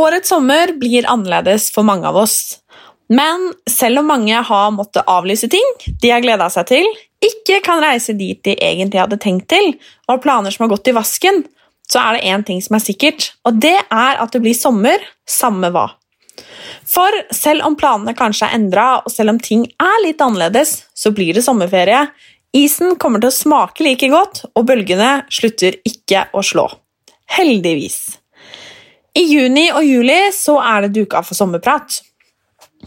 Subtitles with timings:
[0.00, 2.60] Årets sommer blir annerledes for mange av oss.
[3.10, 6.86] Men selv om mange har måttet avlyse ting de har gleda seg til,
[7.20, 9.74] ikke kan reise dit de egentlig hadde tenkt til,
[10.06, 11.42] og har planer som har gått i vasken,
[11.90, 15.02] så er det én ting som er sikkert, og det er at det blir sommer,
[15.28, 15.88] samme hva.
[16.86, 21.12] For selv om planene kanskje er endra, og selv om ting er litt annerledes, så
[21.14, 22.06] blir det sommerferie.
[22.56, 26.70] Isen kommer til å smake like godt, og bølgene slutter ikke å slå.
[27.30, 28.19] Heldigvis.
[29.18, 32.00] I juni og juli så er det duka for sommerprat.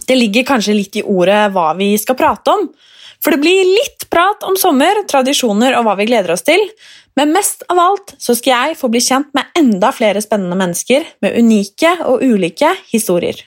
[0.07, 2.67] Det ligger kanskje litt i ordet hva vi skal prate om,
[3.23, 6.59] for det blir litt prat om sommer, tradisjoner og hva vi gleder oss til,
[7.19, 11.05] men mest av alt så skal jeg få bli kjent med enda flere spennende mennesker
[11.23, 13.37] med unike og ulike historier.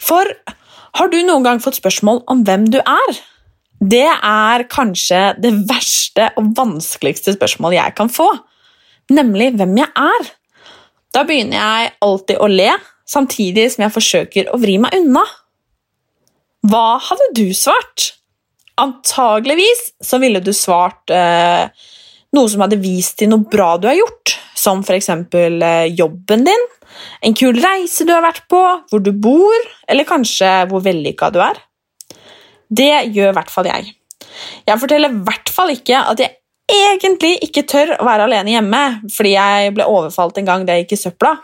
[0.00, 0.30] For
[0.96, 3.20] har du noen gang fått spørsmål om hvem du er?
[3.80, 8.28] Det er kanskje det verste og vanskeligste spørsmålet jeg kan få,
[9.12, 10.30] nemlig hvem jeg er.
[11.14, 12.70] Da begynner jeg alltid å le,
[13.08, 15.24] samtidig som jeg forsøker å vri meg unna.
[16.70, 18.12] Hva hadde du svart?
[18.80, 21.66] Antageligvis så ville du svart eh,
[22.36, 25.10] noe som hadde vist til noe bra du har gjort, som f.eks.
[25.10, 26.66] Eh, jobben din,
[27.26, 28.60] en kul reise du har vært på,
[28.90, 31.58] hvor du bor, eller kanskje hvor vellykka du er.
[32.70, 33.96] Det gjør i hvert fall jeg.
[34.68, 36.36] Jeg forteller i hvert fall ikke at jeg
[36.70, 38.82] egentlig ikke tør å være alene hjemme
[39.12, 41.34] fordi jeg ble overfalt en gang da jeg gikk i søpla.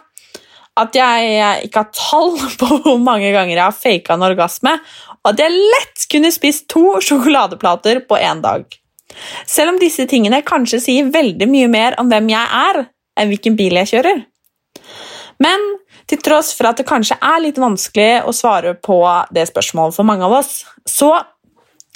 [0.76, 4.76] At jeg ikke har tall på hvor mange ganger jeg har faka en orgasme,
[5.24, 8.66] og at jeg lett kunne spist to sjokoladeplater på én dag.
[9.48, 12.82] Selv om disse tingene kanskje sier veldig mye mer om hvem jeg er,
[13.16, 14.20] enn hvilken bil jeg kjører.
[15.42, 15.64] Men
[16.06, 19.00] til tross for at det kanskje er litt vanskelig å svare på
[19.34, 21.14] det spørsmålet for mange av oss, så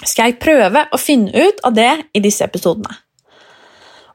[0.01, 2.97] skal jeg prøve å finne ut av det i disse episodene.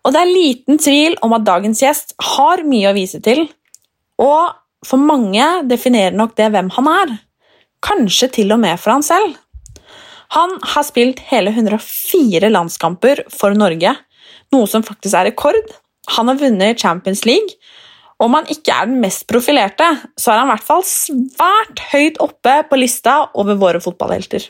[0.06, 3.48] Og det er liten tvil om at dagens gjest har mye å vise til,
[4.22, 4.54] og
[4.86, 7.16] for mange definerer nok det hvem han er.
[7.82, 9.34] Kanskje til og med for han selv.
[10.34, 13.96] Han har spilt hele 104 landskamper for Norge,
[14.54, 15.58] noe som faktisk er rekord.
[16.16, 17.58] Han har vunnet Champions League.
[18.22, 22.20] Om han ikke er den mest profilerte, så er han i hvert fall svært høyt
[22.24, 24.46] oppe på lista over våre fotballhelter.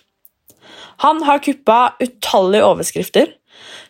[1.05, 3.33] Han har kuppa utallige overskrifter,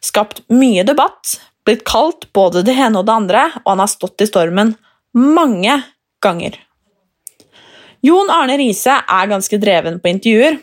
[0.02, 4.22] skapt mye debatt, blitt kalt både det ene og det andre, og han har stått
[4.22, 4.74] i stormen
[5.16, 5.80] mange
[6.22, 6.56] ganger.
[8.06, 10.60] Jon Arne Riise er ganske dreven på intervjuer,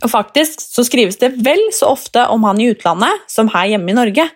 [0.00, 3.92] og faktisk så skrives det vel så ofte om han i utlandet som her hjemme
[3.92, 4.28] i Norge.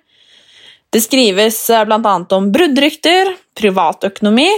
[0.92, 1.58] Det skrives
[1.88, 2.14] bl.a.
[2.36, 4.50] om bruddrykter, privatøkonomi,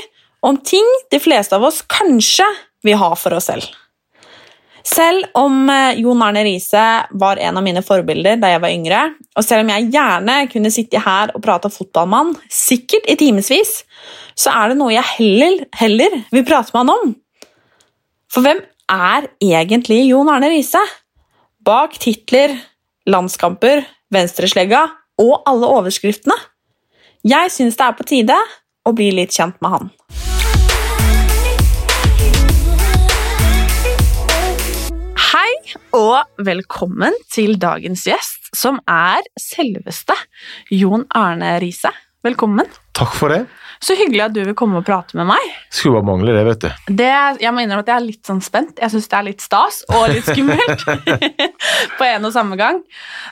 [0.44, 2.46] om ting de fleste av oss kanskje
[2.86, 3.66] vil ha for oss selv.
[4.88, 5.68] Selv om
[5.98, 6.84] Jon Arne Riise
[7.20, 9.00] var en av mine forbilder da jeg var yngre,
[9.36, 13.82] og selv om jeg gjerne kunne sitte her og prate fotballmann, sikkert i timevis,
[14.38, 17.12] så er det noe jeg heller, heller vil prate med han om.
[18.32, 20.80] For hvem er egentlig Jon Arne Riise?
[21.64, 22.54] Bak titler,
[23.08, 23.84] landskamper,
[24.14, 24.86] venstreslegga
[25.20, 26.36] og alle overskriftene.
[27.28, 28.40] Jeg syns det er på tide
[28.86, 29.94] å bli litt kjent med han.
[35.96, 40.16] Og velkommen til dagens gjest, som er selveste
[40.72, 41.92] Jon Arne Riise.
[42.26, 42.66] Velkommen.
[42.98, 43.44] Takk for det.
[43.78, 45.42] Så hyggelig at du vil komme og prate med meg.
[45.70, 46.94] Skulle bare mangle det, vet du.
[46.98, 47.10] Det,
[47.44, 48.80] jeg må innrømme at jeg er litt sånn spent.
[48.82, 50.82] Jeg syns det er litt stas og litt skummelt
[52.00, 52.82] på en og samme gang.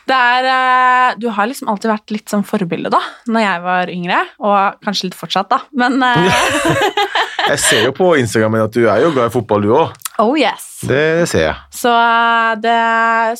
[0.06, 3.92] Det er, eh, du har liksom alltid vært litt sånn forbilde da når jeg var
[3.96, 5.64] yngre, og kanskje litt fortsatt, da.
[5.74, 6.46] Men eh,
[7.50, 10.05] Jeg ser jo på Instagram at du er jo glad i fotball, du òg.
[10.18, 10.80] Oh yes.
[10.88, 11.56] Det, ser jeg.
[11.76, 12.76] Så eh, det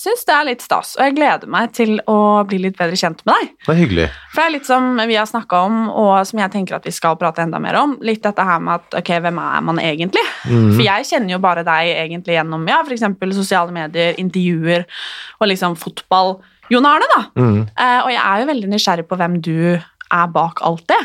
[0.01, 2.19] syns det er litt stas, og jeg gleder meg til å
[2.49, 3.55] bli litt bedre kjent med deg.
[3.65, 4.09] Det er hyggelig.
[4.35, 6.93] For det er litt som vi har snakka om, og som jeg tenker at vi
[6.93, 10.25] skal prate enda mer om, litt dette her med at ok, hvem er man egentlig?
[10.45, 13.07] For jeg kjenner jo bare deg egentlig gjennom ja, f.eks.
[13.41, 14.85] sosiale medier, intervjuer
[15.41, 16.37] og liksom fotball.
[16.73, 17.23] Jon Arne, da.
[17.37, 21.01] Eh, og jeg er jo veldig nysgjerrig på hvem du er bak alt det.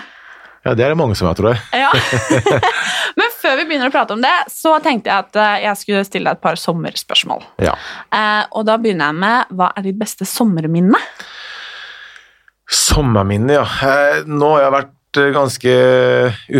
[0.61, 1.61] Ja, det er det mange som er, tror jeg.
[1.73, 1.89] Ja.
[3.19, 3.30] Men
[3.61, 6.39] vi begynner å prate om det, så tenkte jeg at eh, jeg skulle stille deg
[6.39, 7.45] et par sommerspørsmål.
[7.63, 7.75] Ja.
[8.13, 10.99] Eh, og da begynner jeg med hva er ditt beste sommerminne?
[12.71, 13.67] Sommerminne, ja.
[13.85, 15.73] Eh, Nå har jeg vært eh, ganske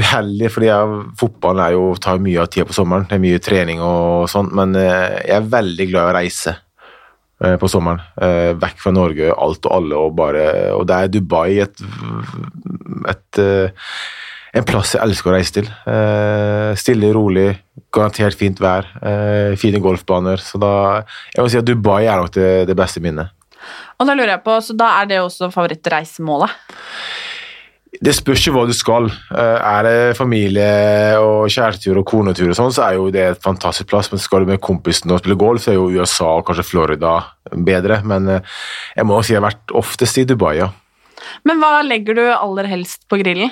[0.01, 3.07] uheldig, fordi jeg, fotballen er jo, tar mye av tida på sommeren.
[3.09, 6.56] Det er mye trening og sånt, men eh, jeg er veldig glad i å reise
[6.57, 8.04] eh, på sommeren.
[8.19, 11.86] Eh, Vekk fra Norge, alt og alle, og bare Og det er Dubai et,
[13.15, 13.44] et
[14.53, 15.68] en plass jeg elsker å reise til.
[15.88, 17.50] Eh, stille, rolig,
[17.94, 20.42] garantert fint vær, eh, fine golfbaner.
[20.44, 21.03] Så da
[21.36, 23.31] Jeg må si at Dubai er nok det, det beste minnet.
[24.00, 26.50] Og da lurer jeg på, så da er det også favorittreisemålet?
[28.01, 29.06] Det spørs jo hva du skal.
[29.06, 33.42] Eh, Er det familie og kjærestetur og konetur og sånn, så er jo det et
[33.44, 34.09] fantastisk plass.
[34.12, 37.18] Men skal du med kompisen og spille golf, så er jo USA og kanskje Florida
[37.54, 38.01] bedre.
[38.04, 38.42] Men eh,
[38.97, 40.71] jeg må si jeg har vært oftest i Dubai, ja.
[41.45, 43.51] Men hva legger du aller helst på grillen?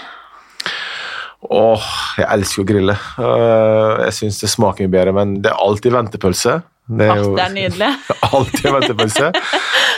[1.50, 1.86] Åh,
[2.20, 2.96] jeg elsker å grille.
[3.24, 6.58] Eh, Jeg syns det smaker mye bedre, men det er alltid ventepølse.
[6.90, 7.90] Det Ah, det er nydelig.
[8.36, 9.30] alltid ventepølse.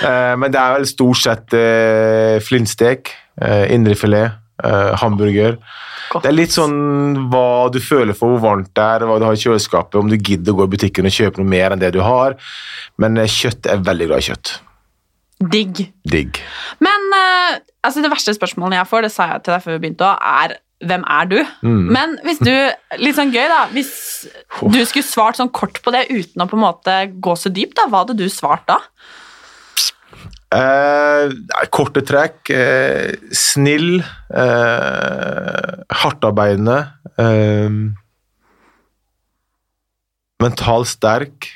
[0.06, 3.14] Eh, Men det er vel stort sett eh, flintstek,
[3.72, 4.38] indrefilet,
[5.02, 5.56] hamburger.
[6.12, 6.26] Godt.
[6.26, 6.76] Det er litt sånn
[7.32, 10.18] hva du føler for, hvor varmt det er, hva du har i kjøleskapet, om du
[10.20, 12.36] gidder å gå i butikken og kjøpe noe mer enn det du har.
[13.02, 14.52] Men kjøtt er veldig glad i kjøtt.
[15.50, 15.86] Digg.
[16.12, 16.42] Digg.
[16.84, 19.82] Men uh, altså det verste spørsmålet jeg får, det sa jeg til deg før vi
[19.86, 21.40] begynte, òg, er hvem er du?
[21.94, 22.54] Men hvis du,
[22.98, 23.92] litt sånn gøy da, hvis
[24.66, 27.76] du skulle svart sånn kort på det uten å på en måte gå så dypt,
[27.78, 28.80] da, hva hadde du svart da?
[30.52, 31.32] Eh,
[31.72, 32.50] korte trekk.
[32.52, 34.02] Eh, snill.
[34.02, 35.70] Eh,
[36.02, 36.80] Hardtarbeidende.
[37.18, 37.70] Eh,
[40.44, 41.48] mentalt sterk.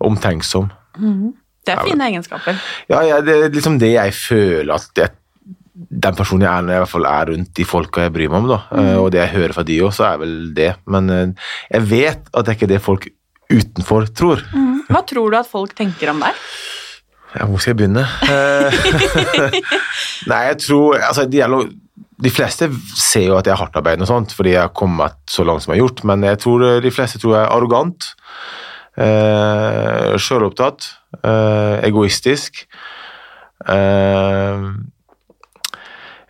[0.00, 0.70] Omtenksom.
[1.70, 2.60] Det er fine egenskaper.
[2.90, 5.14] Ja, ja, det er liksom det jeg føler at jeg,
[6.06, 8.32] den personen jeg er når jeg i hvert fall er rundt de folka jeg bryr
[8.32, 8.60] meg om, da.
[8.76, 10.72] Eh, og det jeg hører fra de òg, så er vel det.
[10.90, 13.08] Men eh, jeg vet at det er ikke det folk
[13.50, 14.44] utenfor tror.
[14.90, 16.44] Hva tror du at folk tenker om deg?
[17.30, 18.02] Ja, hvor skal jeg begynne?
[18.26, 19.60] Eh,
[20.30, 21.70] Nei, jeg tror altså, de, gjelder
[22.20, 22.68] de fleste
[22.98, 25.72] ser jo at jeg er hardtarbeidende og sånt, fordi jeg har kommet så langt som
[25.72, 28.08] jeg har gjort, men jeg tror de fleste tror jeg er arrogant,
[29.00, 30.90] eh, sjølopptatt,
[31.24, 32.64] eh, egoistisk.
[33.60, 34.72] Uh,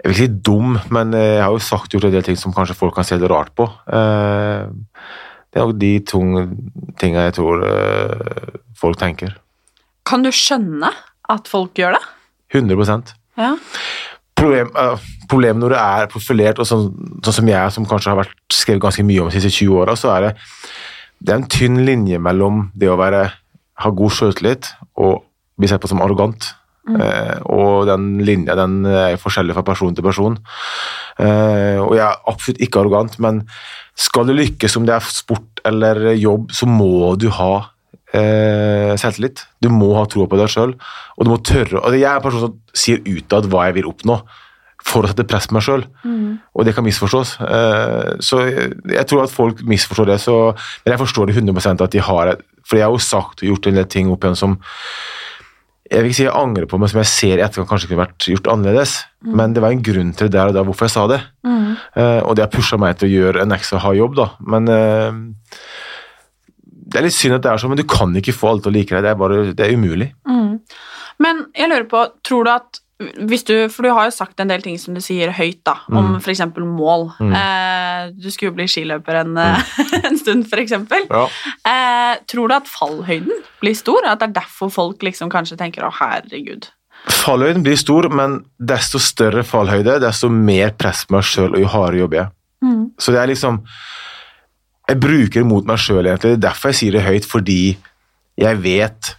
[0.00, 2.55] jeg vil ikke si dum, men jeg har jo sagt gjort en del ting som
[2.56, 3.69] kanskje folk kan se litt rart på.
[3.87, 4.67] Uh,
[5.50, 6.44] det er nok de tunge
[7.00, 7.62] tingene jeg tror
[8.79, 9.35] folk tenker.
[10.06, 10.91] Kan du skjønne
[11.31, 12.05] at folk gjør det?
[12.55, 13.56] 100 Ja.
[14.35, 14.99] problem, uh,
[15.31, 16.88] Problemet når du er profilert, og sånn,
[17.23, 19.94] sånn som jeg, som kanskje har vært skrevet ganske mye om de siste 20 åra,
[19.94, 20.31] så er det,
[21.21, 23.29] det er en tynn linje mellom det å være,
[23.81, 25.23] ha god selvtillit og
[25.61, 26.53] bli sett på som arrogant.
[26.91, 30.38] Eh, og den linja den er forskjellig fra person til person.
[31.21, 33.43] Eh, og jeg er absolutt ikke arrogant, men
[33.99, 37.53] skal du lykkes, om det er sport eller jobb, så må du ha
[38.17, 39.44] eh, selvtillit.
[39.62, 40.76] Du må ha troa på deg sjøl,
[41.16, 43.90] og du må tørre altså Jeg er en person som sier utad hva jeg vil
[43.90, 44.21] oppnå,
[44.81, 45.83] for å sette press på meg sjøl,
[46.57, 47.35] og det kan misforstås.
[47.45, 50.37] Eh, så jeg, jeg tror at folk misforstår det, så,
[50.85, 53.50] men jeg forstår det 100% at de har et For jeg har jo sagt og
[53.50, 54.61] gjort en del ting opp igjen som
[55.91, 58.05] jeg vil ikke si jeg angrer på, men som jeg ser i etterkant kanskje kunne
[58.05, 58.93] vært gjort annerledes.
[59.27, 61.19] Men det var en grunn til det der og da hvorfor jeg sa det.
[61.99, 64.29] Eh, og det har pusha meg til å gjøre en ekstra hard jobb, da.
[64.55, 65.19] Men eh,
[66.91, 68.71] det er litt synd at det er sånn, men du kan ikke få alle til
[68.71, 69.03] å like deg.
[69.03, 70.12] Det er bare, det er umulig.
[71.21, 74.50] Men jeg lurer på, tror du at hvis du, For du har jo sagt en
[74.50, 76.42] del ting som du sier høyt, da, om for f.eks.
[76.61, 77.07] mål.
[77.21, 79.71] Eh, du skulle jo bli skiløper en, mm.
[80.11, 80.76] en stund, f.eks.
[81.09, 81.23] Ja.
[81.71, 84.04] Eh, tror du at fallhøyden blir stor?
[84.09, 86.69] At det er derfor folk liksom kanskje tenker 'å, herregud'?
[87.09, 91.73] Fallhøyden blir stor, men desto større fallhøyde, desto mer press på meg sjøl, og jo
[91.73, 92.28] hardere jobber jeg.
[93.00, 93.62] Så det er liksom
[94.90, 96.35] Jeg bruker det mot meg sjøl, egentlig.
[96.35, 97.78] Det er derfor jeg sier det høyt, fordi
[98.40, 99.12] jeg vet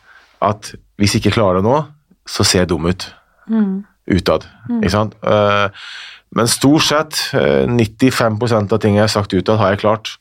[0.44, 1.78] at hvis jeg ikke klarer det nå,
[2.28, 3.06] så ser jeg dum ut.
[4.12, 4.48] Utad.
[4.82, 5.14] Ikke sant?
[5.24, 5.70] Eh,
[6.34, 10.14] Men stort sett, eh, 95% av ting jeg har sagt utad, har jeg klart.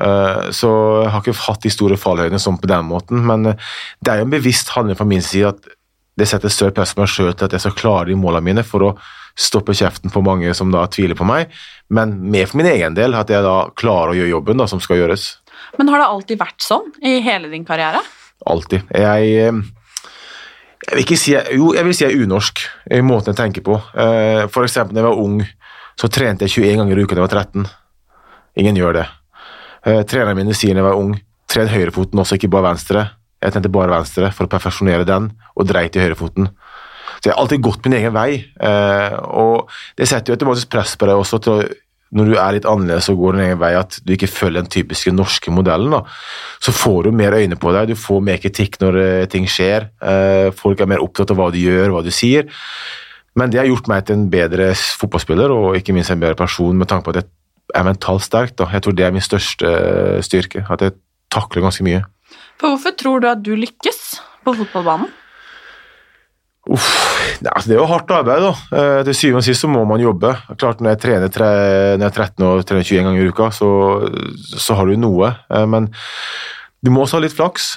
[0.00, 0.68] Eh, Så
[1.04, 3.54] jeg har ikke hatt de store fallhøydene sånn på den måten, men eh,
[4.02, 5.68] det er jo en bevisst handling fra min side at
[6.18, 8.64] det setter større press på meg sjøl til at jeg skal klare de målene mine
[8.66, 8.96] for å
[9.38, 11.46] stoppe kjeften på mange som da tviler på meg,
[11.94, 14.80] men mer for min egen del, at jeg da klarer å gjøre jobben da, som
[14.82, 15.36] skal gjøres.
[15.78, 18.00] Men har det alltid vært sånn i hele din karriere?
[18.50, 18.82] Alltid.
[18.90, 19.52] Jeg, eh,
[20.88, 22.62] jeg vil ikke si Jo, jeg vil si jeg er unorsk
[22.96, 23.76] i måten jeg tenker på.
[23.94, 25.42] Eh, For eksempel da jeg var ung,
[25.98, 27.66] så trente jeg 21 ganger i uka da jeg var 13.
[28.62, 29.06] Ingen gjør det.
[29.86, 31.14] Eh, Trenerne mine sier da jeg var ung,
[31.48, 33.04] tren høyrefoten også, ikke bare venstre.
[33.42, 36.48] Jeg trente bare venstre for å perfeksjonere den, og dreit i høyrefoten.
[37.18, 40.96] Så jeg har alltid gått min egen vei, eh, og det setter jo et press
[40.98, 41.68] på deg også til å
[42.16, 44.72] når du er litt annerledes og går den egen vei, at du ikke følger den
[44.72, 46.00] typiske norske modellen, da,
[46.64, 49.90] så får du mer øyne på deg, du får mer kritikk når eh, ting skjer.
[50.00, 52.48] Eh, folk er mer opptatt av hva du gjør, hva du sier.
[53.38, 56.78] Men det har gjort meg til en bedre fotballspiller, og ikke minst en bedre person,
[56.78, 57.28] med tanke på at jeg
[57.76, 58.56] er mentalt sterk.
[58.58, 58.70] Da.
[58.72, 59.72] Jeg tror det er min største
[60.24, 60.96] styrke, at jeg
[61.34, 62.02] takler ganske mye.
[62.58, 64.00] For hvorfor tror du at du lykkes
[64.46, 65.12] på fotballbanen?
[66.68, 66.88] Uff,
[67.40, 68.52] det, er jo hardt arbeid, da.
[68.76, 70.34] Eh, til syvende og sist så må man jobbe.
[70.60, 71.50] Klart Når jeg trener tre,
[71.96, 73.70] når jeg er 13 og trener 21 ganger i uka, så,
[74.52, 75.32] så har du noe.
[75.48, 75.88] Eh, men
[76.84, 77.72] du må også ha litt flaks.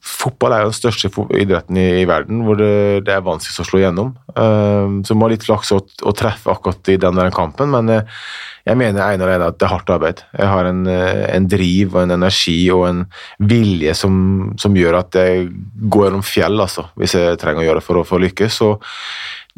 [0.00, 3.66] Fotball er jo den største idretten i, i verden hvor det, det er vanskeligst å
[3.68, 4.14] slå igjennom.
[4.32, 7.92] Um, så må ha litt flaks å, å treffe akkurat i den der kampen, men
[7.92, 8.20] eh,
[8.64, 10.22] jeg mener ene og alene at det er hardt arbeid.
[10.36, 13.02] Jeg har en, eh, en driv og en energi og en
[13.50, 14.14] vilje som,
[14.60, 15.48] som gjør at jeg
[15.92, 18.60] går gjennom fjell, altså, hvis jeg trenger å gjøre det for for å lykkes.
[18.60, 18.70] Så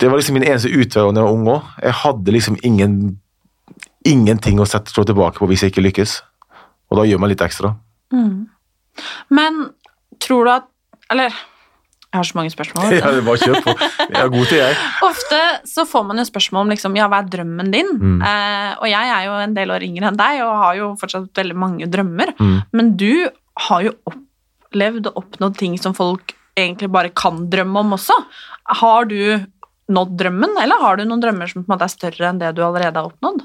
[0.01, 1.71] det var liksom min eneste utvei da jeg var ung òg.
[1.83, 2.97] Jeg hadde liksom ingen,
[4.09, 6.17] ingenting å sette, slå tilbake på hvis jeg ikke lykkes.
[6.91, 7.75] Og da gjør man litt ekstra.
[9.33, 9.63] Men
[10.23, 10.69] tror du at
[11.13, 11.35] Eller
[12.13, 12.91] jeg har så mange spørsmål.
[13.01, 13.73] Ja, bare kjør på.
[14.03, 14.75] Jeg er god til jeg.
[15.07, 15.39] Ofte
[15.71, 17.89] så får man jo spørsmål om liksom, ja, hva er drømmen din?
[17.97, 18.19] Mm.
[18.29, 21.41] Eh, og jeg er jo en del år yngre enn deg og har jo fortsatt
[21.41, 22.35] veldig mange drømmer.
[22.37, 22.59] Mm.
[22.77, 23.15] Men du
[23.65, 28.19] har jo opplevd og oppnådd ting som folk egentlig bare kan drømme om også.
[28.83, 29.17] Har du
[29.93, 32.53] nådd drømmen, eller har du noen drømmer som på en måte er større enn det
[32.57, 33.41] du allerede har oppnådd?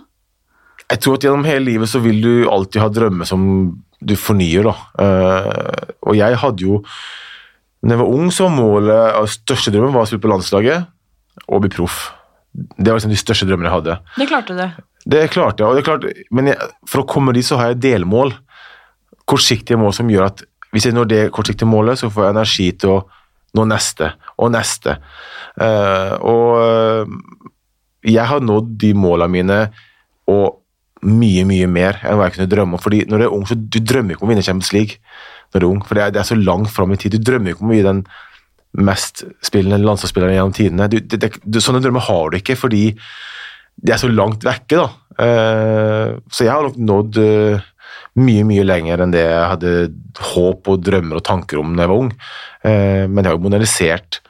[0.88, 3.44] Jeg tror at gjennom hele livet så vil du alltid ha drømmer som
[3.98, 4.76] du fornyer, da.
[6.08, 6.82] Og jeg hadde jo
[7.84, 10.88] Når jeg var ung, så målet av største drømmen var å spille på landslaget
[11.46, 12.00] og bli proff.
[12.58, 13.98] Det var liksom de største drømmene jeg hadde.
[14.18, 14.64] Det klarte du.
[15.08, 17.84] Det klarte jeg, og det klarte, men jeg, for å komme dit så har jeg
[17.86, 18.34] delmål.
[19.30, 20.42] Kortsiktige mål som gjør at
[20.74, 23.00] hvis jeg når det kortsiktige målet, så får jeg energi til å
[23.56, 24.98] nå neste og neste.
[25.58, 27.14] Uh, og eh,
[28.14, 29.60] jeg har nådd de målene mine
[30.30, 30.60] og
[31.08, 32.84] mye, mye mer enn hva jeg kunne drømme om.
[32.84, 35.00] Fordi når du er ung, så du drømmer ikke om å vinne Champions League
[35.54, 37.16] når du er ung, for det er, det er så langt fram i tid.
[37.16, 38.04] Du drømmer ikke om å bli den
[38.78, 40.90] mest spillende landslagsspilleren gjennom tidene.
[40.92, 42.84] Du, det, det, sånne drømmer har du ikke, fordi
[43.78, 44.88] de er så langt vekke, da.
[45.18, 47.66] Uh, så jeg har nok nådd uh,
[48.22, 49.72] mye, mye lenger enn det jeg hadde
[50.34, 52.14] håp og drømmer og tanker om da jeg var ung.
[52.62, 54.22] Uh, men jeg har jo modernisert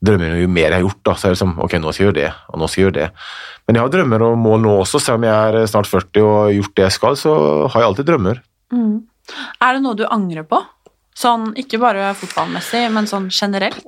[0.00, 1.02] drømmene jo mer jeg har gjort.
[1.04, 2.86] da, så er det liksom, ok, nå skal jeg gjøre det, og nå skal jeg
[2.86, 3.08] gjøre det.
[3.66, 6.34] Men jeg har drømmer og mål nå også, selv om jeg er snart 40 og
[6.38, 7.34] har gjort det jeg skal, så
[7.66, 8.40] har jeg alltid drømmer.
[9.60, 10.60] Er det noe du angrer på?
[11.20, 13.82] Sånn, ikke bare fotballmessig, men sånn generelt?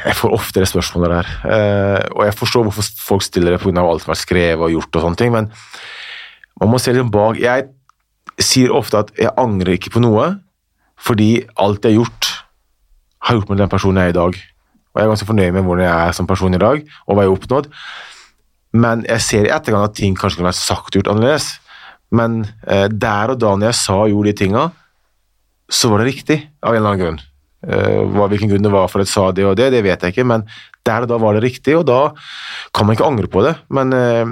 [0.00, 3.84] Jeg får ofte det spørsmålet der, eh, og jeg forstår hvorfor folk stiller det pga.
[3.84, 5.50] alt som er skrevet og gjort og sånne ting, men
[6.60, 7.38] man må se litt bak.
[7.38, 7.68] Jeg
[8.40, 10.40] sier ofte at jeg angrer ikke på noe,
[10.98, 12.32] fordi alt jeg har gjort,
[13.28, 14.40] har gjort meg den personen jeg er i dag.
[14.96, 17.22] Og jeg er ganske fornøyd med hvordan jeg er som person i dag, og hva
[17.22, 17.70] jeg har oppnådd.
[18.72, 21.60] Men jeg ser i ettergang at ting kanskje kunne vært sagt og gjort annerledes.
[22.14, 24.66] Men eh, der og da når jeg sa og gjorde de tinga,
[25.66, 27.20] så var det riktig av en eller annen grunn.
[27.66, 30.04] Eh, hva, hvilken grunn det var for at jeg sa det og det, det vet
[30.04, 30.44] jeg ikke, men
[30.86, 32.12] der og da var det riktig, og da
[32.76, 33.56] kan man ikke angre på det.
[33.74, 34.22] Men eh,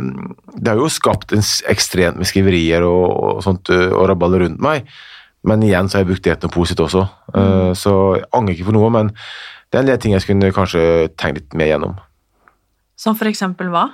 [0.55, 4.63] det har jo skapt en ekstremt med skriverier og, og sånt eh, og rabalder rundt
[4.63, 4.87] meg.
[5.45, 8.55] Men igjen så har jeg brukt det til noe positivt også, Eh, så jeg angrer
[8.55, 10.83] ikke på noe, men det er en del ting jeg skulle kanskje
[11.19, 11.97] tenkt litt mer gjennom.
[12.95, 13.89] Som for eksempel hva?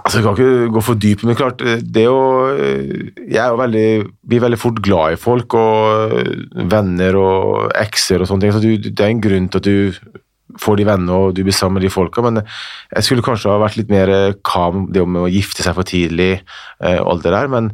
[0.00, 2.20] Altså, Jeg kan ikke gå for dypt, men klart, det å
[2.56, 3.88] Jeg er jo veldig
[4.26, 8.54] blir veldig fort glad i folk, og venner og ekser og sånne ting.
[8.54, 10.20] Så du, det er en grunn til at du
[10.60, 13.60] får de vennene og du blir sammen med de folka, men jeg skulle kanskje ha
[13.62, 14.10] vært litt mer
[14.46, 17.70] calm, det med å gifte seg for tidlig eh, og alt det der, men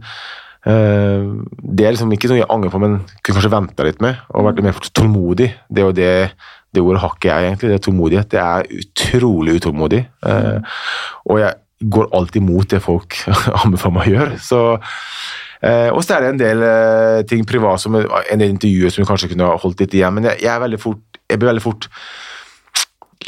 [0.68, 1.26] eh,
[1.60, 4.48] det er liksom ikke noe jeg angrer på, men kunne kanskje venta litt med og
[4.48, 5.50] vært litt mer tålmodig.
[5.68, 6.14] Det er jo det
[6.70, 8.28] det ordet har jeg egentlig, det er tålmodighet.
[8.30, 10.04] Det er utrolig utålmodig.
[10.22, 10.76] Eh,
[11.26, 13.16] og jeg går alltid mot det folk
[13.64, 14.40] anbefaler meg å gjøre.
[14.44, 14.62] Så,
[15.64, 19.04] eh, og så er det en del eh, ting privat, som en del intervjuer som
[19.04, 21.64] vi kanskje kunne ha holdt litt igjen, men jeg, jeg, veldig fort, jeg blir veldig
[21.64, 21.88] fort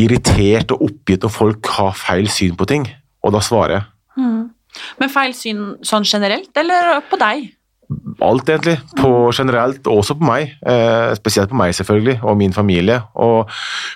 [0.01, 2.87] irritert og oppgitt når folk har feil syn på ting,
[3.23, 3.89] og da svarer jeg.
[5.01, 7.51] Men feil syn sånn generelt, eller på deg?
[8.25, 8.79] Alt, egentlig.
[8.97, 10.55] På generelt, også på meg.
[10.65, 13.01] Eh, spesielt på meg, selvfølgelig, og min familie.
[13.21, 13.51] Og,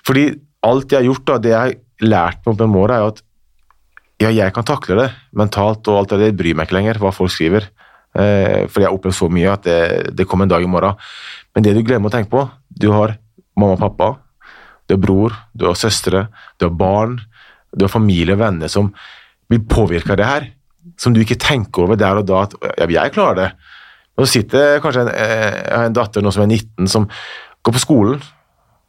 [0.07, 0.29] fordi
[0.67, 3.23] alt jeg har gjort, da, det jeg har lært meg på en måte, er at
[4.23, 6.37] ja, jeg kan takle det mentalt, og alt det, der.
[6.37, 7.69] bryr meg ikke lenger hva folk skriver.
[8.17, 9.81] Eh, for jeg har opplevd så mye at det,
[10.17, 10.97] det kommer en dag i morgen.
[11.55, 13.17] Men det du glemmer å tenke på Du har
[13.57, 14.09] mamma og pappa,
[14.89, 16.27] du har bror, du har søstre,
[16.61, 17.19] du har barn,
[17.77, 18.91] du har familie og venner som
[19.51, 20.49] blir påvirka av det her.
[21.01, 23.49] Som du ikke tenker over der og da at ja, jeg klarer det.
[24.17, 27.09] Nå sitter kanskje en, eh, en datter nå som er 19, som
[27.65, 28.23] går på skolen,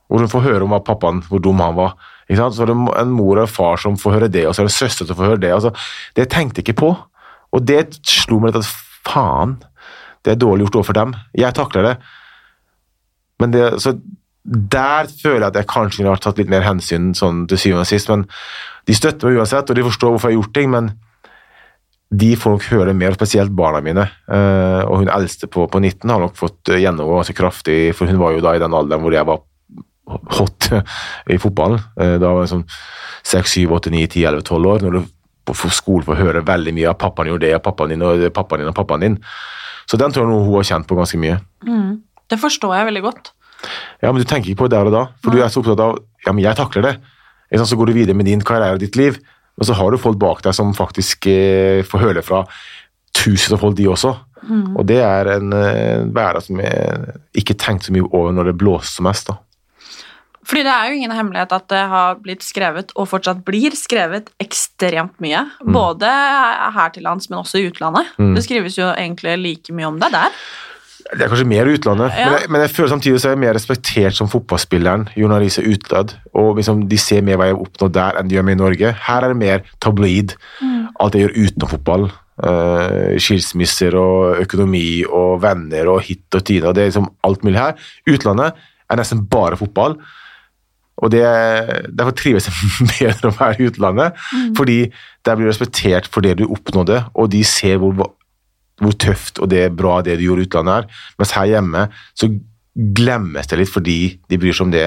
[0.08, 1.98] hvor hun får høre om hva pappaen, hvor dum han var.
[2.28, 4.68] Så er det en mor og en far som får høre det, og så er
[4.68, 5.54] det søster som får høre det.
[5.56, 5.72] Altså,
[6.20, 6.92] det tenkte jeg ikke på.
[7.56, 8.72] Og det slo meg litt at
[9.08, 9.58] faen,
[10.26, 11.16] det er dårlig gjort overfor dem.
[11.38, 11.96] Jeg takler det.
[13.40, 13.96] Men det, så
[14.44, 17.92] der føler jeg at jeg kanskje har tatt litt mer hensyn sånn til syvende og
[17.92, 18.12] sist.
[18.12, 18.28] Men
[18.88, 20.72] de støtter meg uansett, og de forstår hvorfor jeg har gjort ting.
[20.76, 20.96] men
[22.08, 24.06] de får nok høre mer, spesielt barna mine.
[24.32, 28.08] Uh, og hun eldste på, på 19 har nok fått uh, gjennomgå ganske kraftig, for
[28.08, 29.42] hun var jo da i den alderen hvor jeg var
[30.38, 30.70] hot
[31.34, 31.84] i fotballen.
[32.00, 32.66] Uh, da var jeg sånn
[33.28, 34.84] 6, 7, 8, 9, 10, 11, 12 år.
[34.86, 35.14] når du
[35.48, 38.64] på skolen får høre veldig mye av pappaen gjorde det, og pappaen din og pappaen
[38.64, 39.18] din og pappaen din.
[39.88, 41.38] Så den tror jeg hun har kjent på ganske mye.
[41.64, 42.02] Mm.
[42.28, 43.32] Det forstår jeg veldig godt.
[44.04, 45.40] Ja, men du tenker ikke på det der og da, for Nei.
[45.40, 45.96] du er så opptatt av
[46.26, 46.94] ja, men jeg takler det.
[47.64, 49.22] Så går du videre med din karriere og ditt liv.
[49.58, 52.44] Men så har du folk bak deg som faktisk eh, får høre fra
[53.16, 54.12] tusen av folk, de også.
[54.44, 54.76] Mm.
[54.78, 58.58] Og det er en eh, hverdag som jeg ikke tenkte så mye over når det
[58.60, 59.32] blåste mest.
[59.32, 59.40] da.
[60.48, 64.30] Fordi det er jo ingen hemmelighet at det har blitt skrevet, og fortsatt blir skrevet,
[64.44, 65.44] ekstremt mye.
[65.60, 65.74] Mm.
[65.75, 66.12] Både
[66.77, 68.13] her til lands, men også i utlandet.
[68.16, 68.32] Mm.
[68.38, 70.38] Det skrives jo egentlig like mye om det der.
[71.08, 72.25] Det er kanskje mer utlandet, ja.
[72.27, 75.06] men, jeg, men, jeg, føler samtidig så er jeg mer respektert som fotballspilleren.
[75.16, 78.36] Jon er utad, og liksom, De ser mer hva jeg har oppnådd der enn de
[78.36, 78.94] gjør med i Norge.
[79.08, 80.36] Her er det mer tabloid.
[80.60, 80.88] Mm.
[81.00, 82.08] Alt jeg gjør utenom fotball.
[82.38, 86.74] Uh, skilsmisser og økonomi og venner og hit og tide.
[86.75, 87.89] Det er liksom alt mulig her.
[88.10, 89.98] Utlandet er nesten bare fotball.
[90.98, 91.24] Og det,
[91.94, 94.54] Derfor trives jeg bedre å være i utlandet, mm.
[94.58, 94.80] fordi
[95.25, 98.16] der blir du respektert for det du oppnådde, og de ser hvor
[98.77, 101.04] hvor tøft og det bra det du gjorde i utlandet er.
[101.18, 101.88] Mens her hjemme
[102.18, 102.30] så
[102.77, 103.98] glemmes det litt fordi
[104.30, 104.86] de bryr seg om det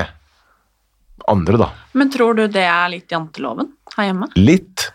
[1.30, 1.68] andre, da.
[1.98, 4.30] Men tror du det er litt janteloven her hjemme?
[4.38, 4.86] Litt.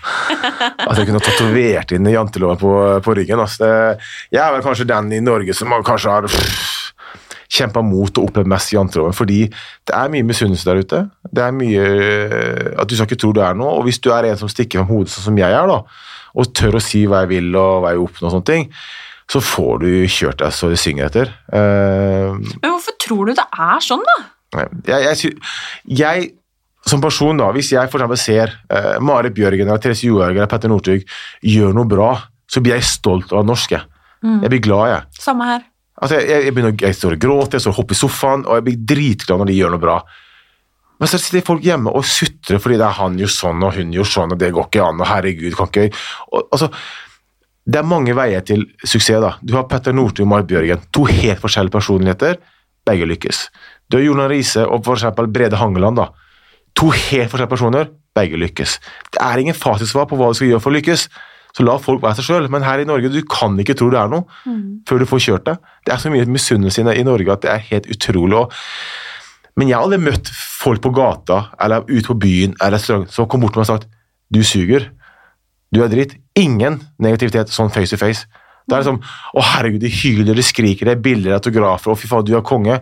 [0.88, 2.72] At jeg kunne tatovert inn janteloven på,
[3.04, 3.42] på ryggen.
[3.44, 3.70] Altså.
[4.32, 6.28] Jeg er vel kanskje den i Norge som kanskje har
[7.50, 11.02] kjempa mot og opplevd mest janteloven, fordi det er mye misunnelse der ute.
[11.26, 11.84] Det er mye
[12.78, 14.82] at du skal ikke tro du er noe, og hvis du er en som stikker
[14.82, 15.80] fram hodet sånn som jeg er, da,
[16.38, 18.68] og tør å si hva jeg vil og hva jeg oppnår og sånne ting,
[19.30, 21.30] så får du kjørt deg så det synger etter.
[21.52, 24.18] Uh, Men hvorfor tror du det er sånn, da?
[24.90, 25.34] Jeg, jeg,
[26.00, 26.30] jeg
[26.90, 30.72] som person, da, hvis jeg for ser uh, Marit Bjørgen eller Therese Johaug eller Petter
[30.72, 31.06] Northug
[31.46, 32.10] gjør noe bra,
[32.50, 33.78] så blir jeg stolt av norske.
[34.24, 34.40] Mm.
[34.42, 35.22] Jeg blir glad, jeg.
[35.22, 35.69] Samme her.
[36.00, 38.58] Altså, jeg, jeg, begynner, jeg står og gråter, jeg står og hopper i sofaen, og
[38.58, 39.96] jeg blir dritglad når de gjør noe bra.
[41.00, 43.92] Men så sitter folk hjemme og sutrer fordi det er han gjør sånn og hun
[43.96, 45.86] gjør sånn, og det går ikke an, og herregud, kan ikke
[46.28, 46.68] og, altså,
[47.70, 49.20] Det er mange veier til suksess.
[49.20, 49.34] da.
[49.44, 50.80] Du har Petter Northug og Marit Bjørgen.
[50.96, 52.38] To helt forskjellige personligheter.
[52.88, 53.44] Begge lykkes.
[53.86, 55.96] Du har Jonan Riise og for eksempel Brede Hangeland.
[55.96, 56.08] da.
[56.74, 57.90] To helt forskjellige personer.
[58.16, 58.78] Begge lykkes.
[59.12, 61.08] Det er ingen fasitsvar på hva du skal gjøre for å lykkes.
[61.56, 62.48] Så la folk være seg sjøl.
[62.52, 64.82] Men her i Norge du kan ikke tro det er noe mm.
[64.88, 65.56] før du får kjørt det.
[65.86, 68.46] Det er så mye misunnelse i Norge at det er helt utrolig.
[69.56, 73.28] men jeg har aldri møtt folk på gata eller ute på byen eller strøm, som
[73.28, 73.88] kom bort til meg og sagt
[74.32, 74.90] 'du suger',
[75.74, 76.16] 'du er dritt'.
[76.36, 78.26] Ingen negativitet sånn face to face.
[78.68, 82.06] Det er liksom 'Å, herregud, de hyler, de skriker, det er bilder, autografer, og fy
[82.06, 82.80] faen, du er konge'.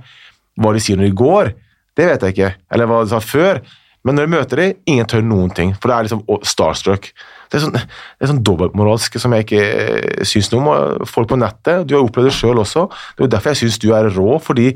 [0.61, 1.55] Hva de sier når de går,
[1.97, 2.55] det vet jeg ikke.
[2.71, 3.63] Eller hva de sa før.
[4.07, 5.75] Men når jeg møter dem, ingen tør noen ting.
[5.77, 7.11] For det er liksom starstruck.
[7.49, 11.07] Det er sånn, det er sånn dobbeltmoralsk som jeg ikke eh, syns noe om.
[11.09, 12.87] Folk på nettet, du har opplevd det sjøl også.
[12.89, 14.71] Det er jo derfor jeg syns du er rå, fordi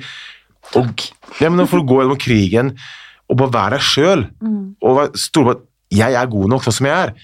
[0.78, 1.06] og,
[1.40, 2.74] Ja, men For å gå gjennom krigen
[3.30, 4.58] og bare være deg sjøl mm.
[4.84, 7.14] og stole på at 'jeg er god nok sånn som jeg er',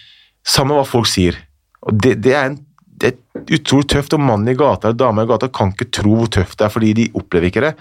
[0.45, 1.37] samme hva folk sier.
[1.85, 2.59] Og det, det, er en,
[3.01, 6.15] det, er utrolig tøft, og mannen i gata eller dama i gata kan ikke tro
[6.17, 7.75] hvor tøft det er, fordi de opplever ikke det.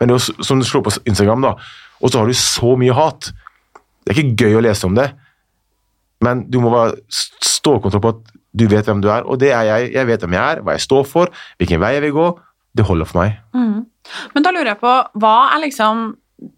[0.00, 1.54] Men det er som du slår på Instagram, da,
[2.00, 3.32] og så har du så mye hat.
[4.06, 5.10] Det er ikke gøy å lese om det,
[6.24, 9.66] men du må være stålkontroll på at du vet hvem du er, og det er
[9.68, 9.90] jeg.
[9.98, 12.28] Jeg vet hvem jeg er, hva jeg står for, hvilken vei jeg vil gå.
[12.76, 13.36] Det holder for meg.
[13.56, 13.82] Mm.
[14.32, 16.06] Men da lurer jeg på, hva er liksom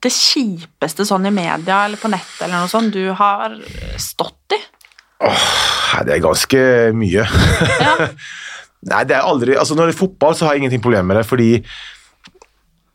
[0.02, 3.54] det kjipeste sånn i media eller på nettet eller noe sånt du har
[4.02, 4.60] stått i?
[5.26, 6.62] Åh, det er ganske
[6.98, 7.26] mye.
[7.82, 7.94] Ja.
[8.92, 11.18] Nei, det er aldri Altså, når det er fotball, så har jeg ingenting problem med
[11.18, 11.48] det, fordi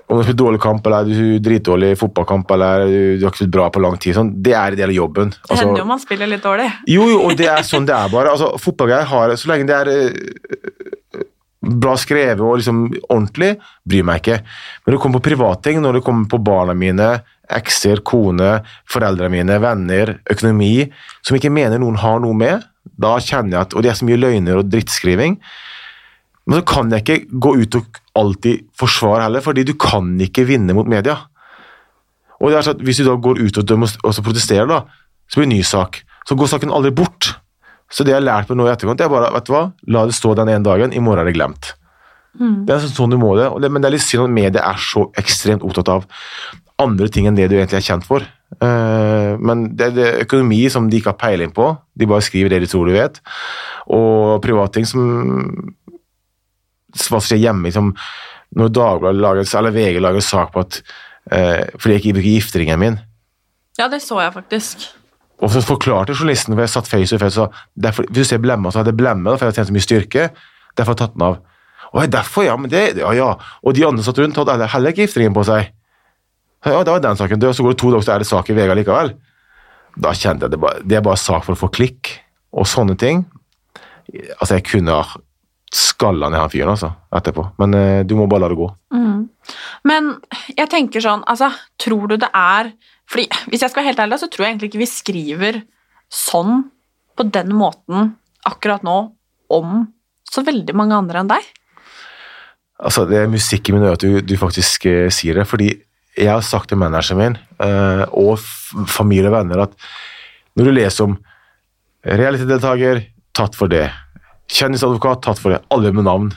[0.08, 3.70] om du spiller dårlig kamp, eller du dritdårlig fotballkamp, eller du har ikke spilt bra
[3.74, 5.32] på lang tid, sånn, det er en del av jobben.
[5.32, 6.70] Altså, det hender jo man spiller litt dårlig.
[6.92, 8.34] Jo, jo, og det er sånn det er bare.
[8.36, 9.94] Altså, Fotballgreier har Så lenge det er
[11.64, 13.54] bra skrevet og liksom ordentlig,
[13.88, 14.42] bryr meg ikke.
[14.44, 17.10] Men når det kommer på privatting, når det kommer på barna mine,
[17.54, 18.58] ekser, kone,
[18.90, 20.90] foreldrene mine, venner, økonomi,
[21.24, 22.68] som ikke mener noen har noe med,
[23.00, 25.38] da kjenner jeg at Og det er så mye løgner og drittskriving.
[26.48, 30.48] Men så kan jeg ikke gå ut og alltid forsvare heller, fordi du kan ikke
[30.50, 31.22] vinne mot media.
[32.42, 34.68] Og det er sånn at Hvis du da går ut og, dømmer, og så protesterer,
[34.68, 34.82] da,
[35.32, 36.02] så blir det en ny sak.
[36.28, 37.32] Så går saken aldri bort.
[37.94, 39.64] Så det jeg har lært meg nå i etterkant, det er bare vet du hva,
[39.96, 41.74] la det stå den ene dagen, i morgen er det glemt.
[42.34, 45.06] Det er sånn, du må det, men det er litt synd at media er så
[45.22, 46.08] ekstremt opptatt av
[46.82, 48.26] andre ting enn det du egentlig er kjent for.
[48.58, 52.56] Eh, men det, det er økonomi som de ikke har peiling på, de bare skriver
[52.56, 53.22] det de tror du vet,
[53.94, 55.06] og privatting som
[56.94, 57.94] hva som skjer hjemme, liksom,
[58.56, 60.82] når Dagbladet lager, eller VG lager sak på at
[61.32, 63.00] eh, fordi jeg ikke bruker gifteringen min,
[63.80, 64.84] Ja, det så jeg faktisk.
[65.42, 68.38] og så forklarte journalisten, for jeg satt face to face, så derfor, hvis du ser
[68.44, 70.28] blemma, så hadde jeg blemme, for jeg hadde tjent så mye styrke,
[70.78, 71.40] derfor har jeg tatt den av.
[71.94, 73.32] Jeg, derfor, ja, men det, ja, ja.
[73.64, 75.68] Og de andre satt rundt, hadde heller- ikke gifteringen på seg.
[76.66, 78.50] Ja, det var den saken død, så går det to dager, så er det sak
[78.50, 79.12] i VG likevel.
[80.02, 82.10] Da kjente jeg det bare, det er bare sak for å få klikk,
[82.54, 83.26] og sånne ting.
[84.40, 85.04] Altså, jeg kunne ha
[85.74, 87.48] skalla ned han fyren, altså, etterpå.
[87.62, 88.70] Men eh, du må bare la det gå.
[89.88, 90.14] Men
[90.54, 91.50] jeg tenker sånn, altså,
[91.82, 92.74] tror du det er
[93.12, 95.58] Fordi hvis jeg skal være helt ærlig, så tror jeg egentlig ikke vi skriver
[96.14, 96.62] sånn
[97.20, 98.14] på den måten
[98.48, 98.96] akkurat nå
[99.54, 99.84] om
[100.24, 101.50] så veldig mange andre enn deg.
[102.80, 105.70] Altså, det er musikk i mine ører at du, du faktisk eh, sier det, fordi
[106.16, 108.40] jeg har sagt til manageren min eh, og
[108.90, 109.76] familie og venner at
[110.58, 111.18] når du leser om
[112.04, 113.04] reality-deltaker,
[113.36, 113.88] tatt for det,
[114.54, 116.30] kjendisadvokat, tatt for det, alle med navn.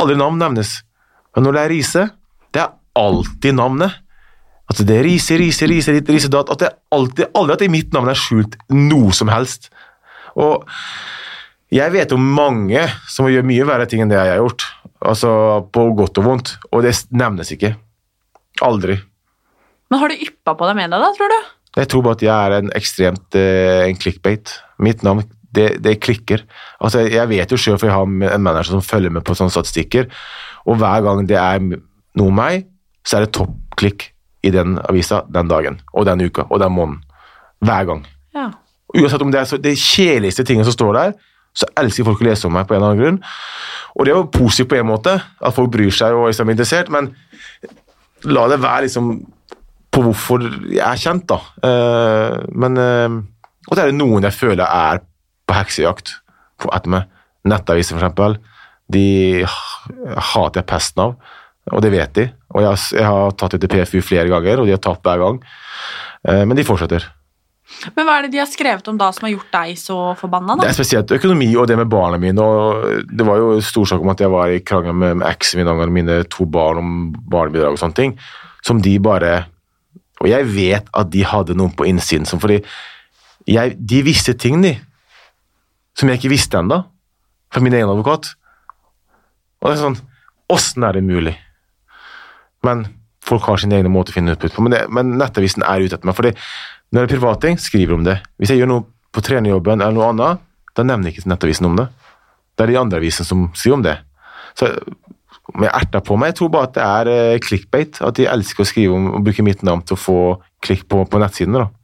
[0.00, 0.78] Alle navn nevnes.
[1.34, 2.06] Men når det er Riise,
[2.54, 4.00] det er alltid navnet.
[4.70, 6.30] At det er Riise, Riise, Riise, Riise.
[6.30, 9.68] At det er alltid, aldri at i mitt navn er skjult noe som helst.
[10.38, 10.66] Og
[11.74, 14.66] jeg vet om mange som gjør mye verre ting enn det jeg har gjort.
[15.10, 15.30] Altså
[15.74, 16.54] på godt og vondt.
[16.70, 17.74] Og det nevnes ikke.
[18.66, 18.98] Aldri.
[19.90, 21.50] Men har du yppa på deg med deg, da, tror du?
[21.78, 24.54] Jeg tror bare at jeg er en ekstremt eh, en clickbait.
[24.82, 25.22] Mitt navn,
[25.56, 26.44] det, det klikker.
[26.80, 29.54] Altså, jeg vet jo sjøl, for jeg har en manager som følger med på sånne
[29.54, 30.10] statistikker,
[30.68, 32.66] og hver gang det er noe meg,
[33.06, 34.10] så er det toppklikk
[34.46, 37.02] i den avisa den dagen, og den uka, og den måneden.
[37.60, 38.04] Hver gang.
[38.36, 38.46] Ja.
[38.96, 41.18] Uansett om det er så, det kjedeligste tingene som står der,
[41.56, 43.18] så elsker folk å lese om meg på en eller annen grunn.
[43.98, 46.90] Og det er jo positivt på en måte, at folk bryr seg og er interessert,
[46.94, 47.10] men
[48.30, 49.12] la det være liksom
[49.90, 51.40] på hvorfor jeg er kjent, da.
[51.66, 53.20] Eh, men eh,
[53.68, 55.02] Og så er det noen jeg føler er
[55.50, 56.16] på heksejakt
[56.90, 57.06] meg.
[57.48, 58.36] Nettaviser, eksempel.
[58.90, 61.14] De hater jeg pesten av,
[61.70, 62.26] og det vet de.
[62.54, 65.22] Og jeg, jeg har tatt det til PFU flere ganger, og de har tapt hver
[65.22, 65.40] gang.
[66.26, 67.06] Eh, men de fortsetter.
[67.94, 70.56] Men hva er det de har skrevet om da som har gjort deg så forbanna,
[70.58, 72.42] Det er spesielt økonomi og det med barna mine.
[72.42, 75.60] og Det var jo stor sak om at jeg var i krangel med, med eksen
[75.60, 78.18] min angående mine to barn om barnebidrag og sånne ting.
[78.66, 79.46] Som de bare
[80.20, 82.58] Og jeg vet at de hadde noen på innsiden som fordi
[83.48, 84.74] jeg, De visste ting, de.
[85.98, 86.82] Som jeg ikke visste ennå.
[87.50, 88.32] Fra min egen advokat.
[89.60, 90.00] Og det er sånn
[90.50, 91.36] Åssen er det mulig?
[92.66, 92.82] Men
[93.22, 94.64] folk har sin egen måte å finne utbytte på.
[94.66, 96.16] Men, det, men Nettavisen er ute etter meg.
[96.18, 96.32] fordi
[96.90, 98.16] når det er privatting, skriver om det.
[98.40, 100.42] Hvis jeg gjør noe på trenerjobben eller noe annet,
[100.74, 101.86] da nevner ikke Nettavisen om det.
[102.58, 103.96] Det er de andre avisene som skriver om det.
[104.58, 104.72] Så
[105.54, 108.00] om jeg erter på meg, jeg tror bare at det er eh, clickbait.
[108.06, 110.18] At de elsker å skrive om og bruke mitt navn til å få
[110.66, 111.62] klikk på, på nettsidene.
[111.62, 111.79] da.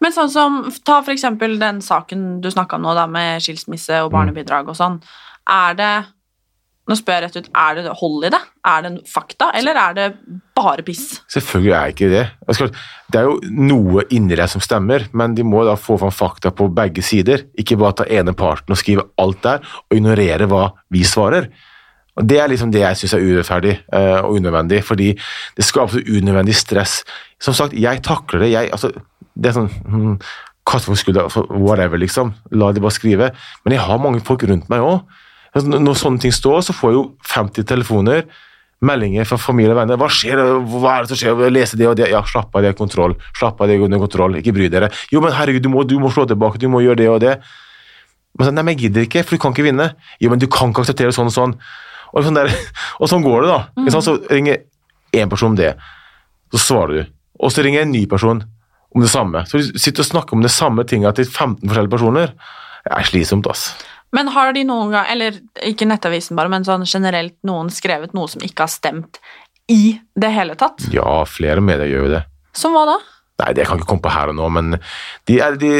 [0.00, 4.02] Men sånn som, ta for eksempel den saken du snakka om nå, da, med skilsmisse
[4.04, 5.00] og barnebidrag og sånn.
[5.50, 5.94] Er det
[6.84, 8.38] Nå spør jeg rett ut, er det hold i det?
[8.68, 10.06] Er det fakta, eller er det
[10.54, 11.22] bare piss?
[11.32, 12.24] Selvfølgelig er ikke det.
[12.46, 12.74] Jeg skal-
[13.10, 16.50] Det er jo noe inni deg som stemmer, men de må da få fram fakta
[16.52, 17.38] på begge sider.
[17.56, 21.48] Ikke bare ta ene parten og skrive alt der, og ignorere hva vi svarer.
[22.16, 25.12] Og Det er liksom det jeg syns er urettferdig uh, og unødvendig, fordi
[25.56, 27.02] det skaper så unødvendig stress.
[27.42, 28.50] Som sagt, jeg takler det.
[28.54, 28.92] Jeg, altså,
[29.34, 30.18] det er sånn hmm,
[30.64, 32.32] Kaste på altså, whatever, liksom.
[32.56, 33.26] La de bare skrive.
[33.66, 35.02] Men jeg har mange folk rundt meg òg.
[35.54, 38.24] Når sånne ting står, så får jeg jo 50 telefoner,
[38.84, 40.00] meldinger fra familie og venner.
[40.00, 40.40] 'Hva skjer?
[40.72, 41.44] Hva er det som skjer?
[41.44, 43.14] Jeg leser det og det.' Ja, slapp av, det er kontroll.
[43.36, 44.40] Slapp av, det er under kontroll.
[44.40, 44.90] Ikke bry dere.
[45.12, 47.36] Jo, men herregud, du må, du må slå tilbake, du må gjøre det og det.
[48.34, 49.92] Men sånn, nei, men jeg gidder ikke, for du kan ikke vinne.
[50.18, 51.54] Jo, men du kan ikke akseptere sånn og sånn.
[52.14, 52.50] Og sånn, der,
[53.00, 53.60] og sånn går det, da.
[53.78, 53.92] Mm.
[53.94, 54.64] Så ringer
[55.14, 55.74] én person om det,
[56.54, 57.14] så svarer du.
[57.42, 58.42] Og så ringer en ny person
[58.94, 59.42] om det samme.
[59.50, 62.34] Så du sitter og snakker om det samme tinga til 15 forskjellige personer.
[62.84, 63.72] Det er slitsomt, ass.
[64.14, 68.30] Men har de noen gang, eller ikke Nettavisen bare, men sånn generelt noen skrevet noe
[68.30, 69.18] som ikke har stemt
[69.70, 70.86] i det hele tatt?
[70.94, 72.22] Ja, flere medier gjør jo det.
[72.54, 72.98] Som hva da?
[73.42, 74.76] Nei, det kan jeg ikke komme på her og nå, men
[75.26, 75.72] de er, de,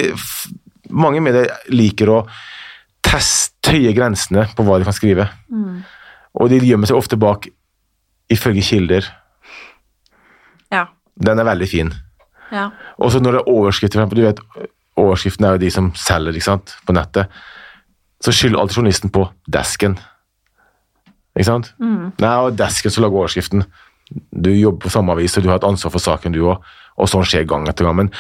[0.91, 2.21] mange medier liker å
[3.05, 5.25] teste, tøye grensene på hva de kan skrive.
[6.35, 7.47] Og de gjemmer seg ofte bak
[8.33, 9.07] ifølge kilder.
[10.73, 10.87] Ja.
[11.15, 11.93] Den er veldig fin.
[12.53, 12.71] ja.
[12.99, 14.41] Og så når det er overskrifter, du vet,
[14.97, 17.31] overskriften er jo de som selger ikke sant, på nettet,
[18.25, 19.99] så skylder alltid journalisten på desken.
[21.35, 21.73] Ikke sant?
[22.23, 23.65] Nei, og desken som lager overskriften.
[24.31, 26.63] Du jobber på samme avis, og du har et ansvar for saken, du òg.
[26.95, 27.97] Og sånn skjer gang etter gang.
[27.99, 28.13] Men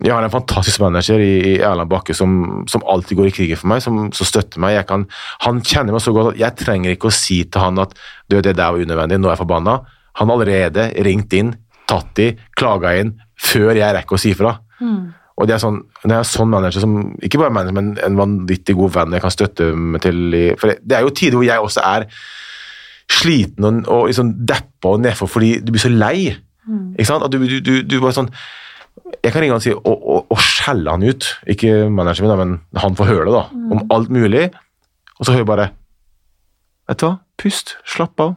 [0.00, 3.58] jeg har en fantastisk manager i, i Erland Bakke som, som alltid går i krigen
[3.60, 4.78] for meg, som, som støtter meg.
[4.78, 5.04] Jeg kan,
[5.44, 7.92] han kjenner meg så godt at jeg trenger ikke å si til han at
[8.30, 9.76] du, det der var unødvendig, nå er jeg forbanna.
[10.20, 11.52] Han har allerede ringt inn,
[11.90, 14.54] tatt i, klaga inn, før jeg rekker å si fra.
[15.40, 18.18] Og det er sånn, det er en sånn manager som ikke bare manager, men en
[18.18, 20.22] vanvittig god venn jeg kan støtte meg til.
[20.36, 22.08] I, for det, er jo tider hvor jeg også er
[23.10, 26.30] sliten og, og liksom deppa og nedfor fordi du blir så lei.
[26.96, 27.24] Ikke sant?
[27.24, 28.32] At du, du, du, du bare sånn
[29.18, 32.32] Jeg kan ringe han og si og, og, og skjelle han ut, ikke manageren min,
[32.32, 33.44] da, men han får høre det, da,
[33.74, 34.48] om alt mulig.
[35.18, 35.70] Og så hører jeg bare
[36.90, 38.32] Vet du hva, pust, slapp av.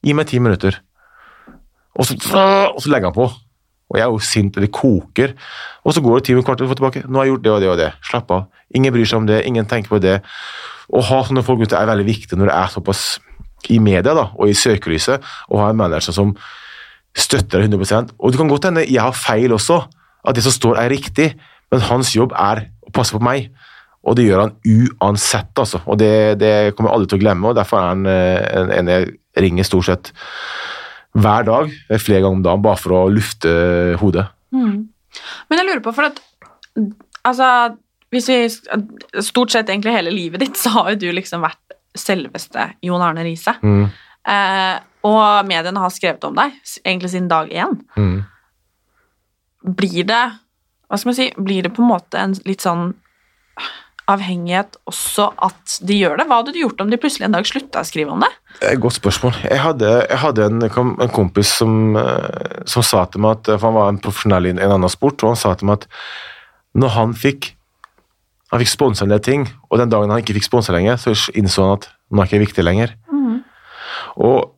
[0.00, 0.78] Gi meg ti minutter.
[2.00, 3.26] Og så, og så legger han på.
[3.92, 5.34] Og jeg er jo sint, og det koker.
[5.84, 7.02] Og så går det ti minutter, og får tilbake.
[7.04, 7.90] Nå har jeg gjort det og det og det.
[8.08, 8.46] Slapp av.
[8.72, 10.16] Ingen bryr seg om det, ingen tenker på det.
[10.88, 13.04] Å ha sånne folk ute er veldig viktig når det er såpass
[13.70, 16.32] i media da, og i søkelyset, å ha en manager som
[17.16, 19.82] støtter deg 100% Og det kan godt hende jeg har feil også,
[20.22, 21.32] at det som står er riktig,
[21.72, 23.50] men hans jobb er å passe på meg.
[24.02, 25.80] Og det gjør han uansett, altså.
[25.86, 28.90] Og det, det kommer aldri til å glemme, og derfor er han eh, en, en
[28.92, 30.12] jeg ringer stort sett
[31.12, 33.52] hver dag, eh, flere ganger om dagen, bare for å lufte
[34.00, 34.26] hodet.
[35.50, 36.22] Men jeg lurer på, for at
[37.22, 37.46] Altså,
[38.10, 42.70] hvis vi Stort sett egentlig hele livet ditt, så har jo du liksom vært selveste
[42.82, 43.52] Jon Arne Riise.
[43.60, 43.90] Mm.
[44.28, 46.54] Eh, og mediene har skrevet om deg,
[46.84, 47.78] egentlig siden dag én.
[47.98, 48.22] Mm.
[49.78, 50.24] Blir det
[50.90, 52.90] Hva skal man si Blir det på en måte en litt sånn
[54.10, 56.26] avhengighet også at de gjør det?
[56.26, 58.30] Hva hadde du gjort om de plutselig en dag slutta å skrive om det?
[58.58, 59.38] Det et godt spørsmål.
[59.46, 63.68] Jeg hadde, jeg hadde en, en kompis som, eh, som sa til meg at for
[63.68, 65.88] Han var en profesjonell i en annen sport, og han sa til meg at
[66.78, 67.52] når han fikk
[68.52, 71.14] han fikk sponsa en del ting, og den dagen han ikke fikk sponsa lenger, så
[71.32, 72.92] innså han at nå er ikke viktig lenger.
[74.16, 74.50] Og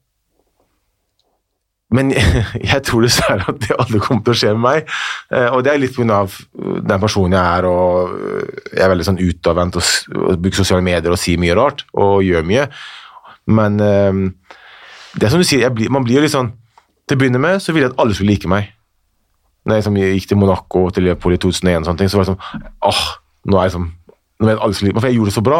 [1.95, 2.11] Men
[2.73, 4.89] jeg tror dessverre at det aldri kommer til å skje med meg.
[5.31, 6.25] Eh, Og det er litt pga.
[6.91, 10.83] den personen jeg er, og øh, jeg er veldig sånn utadvendt og, og bruker sosiale
[10.83, 12.67] medier og sier mye rart, og gjør mye.
[13.47, 14.23] Men eh,
[15.15, 16.49] det er som du sier, blir, man blir jo litt sånn
[17.07, 18.73] Til å begynne med så ville jeg at alle skulle like meg.
[19.65, 22.19] Når jeg liksom gikk til Monaco og til Liverpool i 2001, og sånne ting, så
[22.19, 23.03] var det sånn åh,
[23.53, 23.91] nå er jeg sånn,
[24.41, 25.59] nå vet alle skulle like meg, For jeg gjorde det så bra.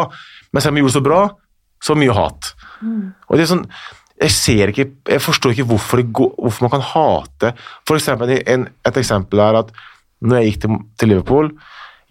[0.51, 1.21] Men selv om jeg gjorde det så bra,
[1.85, 2.54] så mye hat.
[2.83, 3.65] Og det er sånn,
[4.21, 7.51] jeg ser ikke, jeg forstår ikke hvorfor, går, hvorfor man kan hate.
[7.87, 9.73] For eksempel, en, et eksempel er at
[10.23, 11.49] når jeg gikk til, til Liverpool,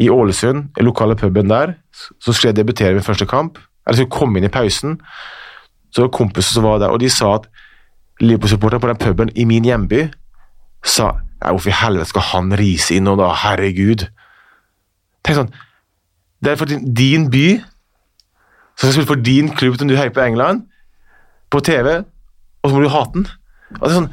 [0.03, 3.61] i Ålesund, i lokale puben der, så skulle jeg debutere min første kamp.
[3.87, 4.99] Eller skulle komme inn i pausen.
[5.95, 7.47] Så var det kompiser som var der, og de sa at
[8.23, 10.09] Liverpool-supporteren på den puben i min hjemby
[10.85, 13.27] sa Nei, hvorfor i helvete skal han rise inn nå, da?
[13.37, 14.07] Herregud.
[15.27, 15.51] Tenk sånn
[16.41, 17.59] Det er for din, din by,
[18.75, 20.65] som skal spille for din klubb som du heier på i England,
[21.53, 22.01] på TV,
[22.63, 23.29] og så må du hate den.
[23.81, 24.09] Er sånn,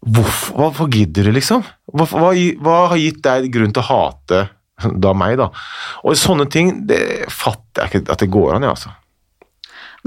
[0.00, 1.64] hvorfor, Hvorfor gidder du, liksom?
[1.92, 2.32] Hva, hva,
[2.64, 4.44] hva har gitt deg grunn til å hate
[4.80, 5.50] da meg, da?
[6.06, 7.00] Og sånne ting det
[7.32, 8.94] fatter jeg ikke at det går an, i, altså.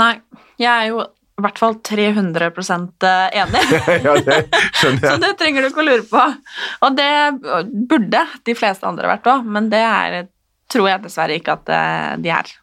[0.01, 0.15] Nei,
[0.61, 3.61] jeg er jo i hvert fall 300% enig.
[4.05, 4.39] ja, det
[4.77, 6.25] skjønner Så det trenger du ikke å lure på.
[6.85, 7.13] Og det
[7.89, 10.19] burde de fleste andre vært òg, men det er,
[10.71, 12.53] tror jeg dessverre ikke at eh, de er.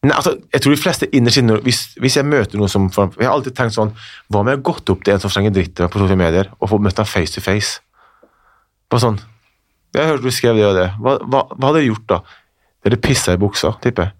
[0.00, 3.12] Nei, altså, jeg tror de fleste innerst inne, hvis, hvis jeg møter noen som for,
[3.20, 3.90] Jeg har alltid tenkt sånn
[4.32, 6.70] Hva om jeg har gått opp til en som slenger dritt på sosiale medier, og
[6.70, 7.82] får møtt ham face to face?
[8.88, 9.18] Bare sånn
[9.92, 10.86] Jeg hørte du skrev det og det.
[11.02, 12.20] Hva, hva, hva hadde dere gjort da?
[12.86, 14.16] Dere pissa i buksa, tipper jeg.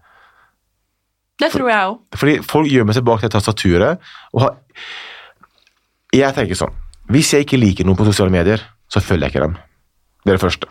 [1.41, 2.01] Det tror jeg òg.
[2.21, 4.11] Fordi folk gjemmer seg bak det tastaturet.
[4.35, 4.59] og har...
[6.13, 6.75] Jeg tenker sånn
[7.09, 9.57] Hvis jeg ikke liker noen på sosiale medier, så følger jeg ikke dem.
[10.27, 10.69] Det er det første.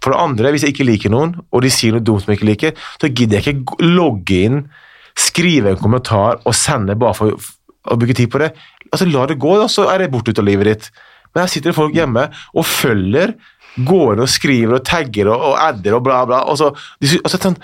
[0.00, 2.40] For det andre, hvis jeg ikke liker noen, og de sier noe dumt som jeg
[2.40, 4.58] ikke liker, så gidder jeg ikke logge inn,
[5.18, 7.34] skrive en kommentar og sende bare for
[7.90, 8.50] å bruke tid på det.
[8.92, 10.90] Altså, La det gå, da, så er det borte ut av livet ditt.
[11.34, 13.34] Men her sitter det folk hjemme og følger,
[13.86, 16.40] går inn og skriver og tagger og, og adder og bla, bla.
[16.50, 16.72] Og så,
[17.06, 17.58] sy- altså, sånn,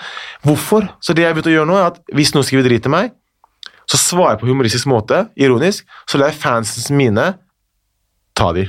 [0.47, 0.87] hvorfor?
[1.03, 2.93] Så det jeg har begynt å gjøre nå, er at hvis noen skriver drit til
[2.93, 3.11] meg,
[3.87, 7.27] så svarer jeg på humoristisk måte, ironisk, så lar jeg fansens mine
[8.39, 8.65] ta de.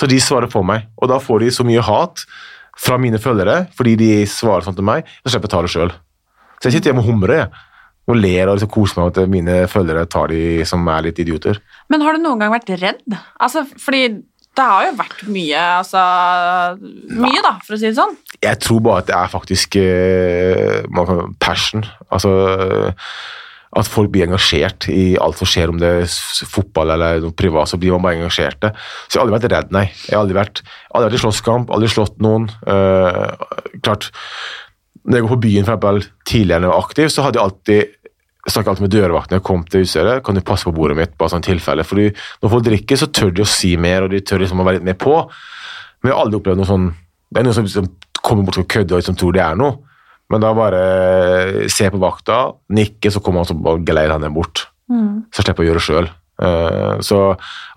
[0.00, 2.24] Så de svarer på meg, og da får de så mye hat
[2.80, 5.92] fra mine følgere fordi de svarer sånn til meg, så slipper jeg ta det sjøl.
[6.56, 7.50] Så jeg sitter hjemme og humrer jeg,
[8.08, 11.20] og ler og liksom koser meg med at mine følgere tar de som er litt
[11.22, 11.60] idioter.
[11.92, 13.04] Men har du noen gang vært redd?
[13.40, 14.02] Altså, fordi
[14.58, 16.00] det har jo vært mye, altså
[16.80, 18.16] Mye, da, for å si det sånn.
[18.42, 21.84] Jeg tror bare at det er faktisk uh, passion.
[22.10, 23.12] Altså eh,
[23.78, 26.14] at folk blir engasjert i alt som skjer, om det er
[26.50, 28.72] fotball eller noe privat, så blir man bare engasjerte.
[29.06, 29.84] Så jeg har aldri vært redd, nei.
[30.08, 32.48] Jeg har aldri vært, aldri vært i slåsskamp, aldri slått noen.
[32.66, 33.30] Uh,
[33.86, 34.10] klart,
[35.04, 37.46] når jeg går på byen for eksempel, tidligere når jeg var aktiv, så hadde jeg
[37.46, 37.96] alltid
[38.48, 40.16] snakket alltid med dørvakten og kom til utstedet.
[40.26, 41.84] Kan du passe på bordet mitt, bare sånn tilfelle?
[41.86, 42.08] Fordi
[42.42, 44.80] når folk drikker, så tør de å si mer, og de tør liksom å være
[44.80, 45.14] litt mer på.
[46.00, 46.90] Men jeg har aldri opplevd noe sånn
[47.30, 47.88] Det er noen som liksom
[48.26, 49.76] kommer bort og kødder og liksom tror det er noe.
[50.30, 54.68] Men da bare se på vakta, nikke, så kommer han og geleier han bort.
[55.34, 56.10] Så slipper jeg å gjøre det sjøl.
[57.04, 57.18] Så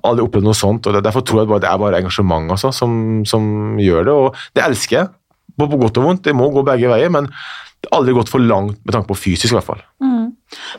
[0.07, 0.87] aldri opplevd noe sånt.
[0.87, 4.13] og Derfor tror jeg bare det er bare engasjement altså, som, som gjør det.
[4.13, 5.11] Og det elsker jeg.
[5.57, 6.23] På, på godt og vondt.
[6.25, 9.19] Det må gå begge veier, men det har aldri gått for langt med tanke på
[9.19, 9.83] fysisk, i hvert fall.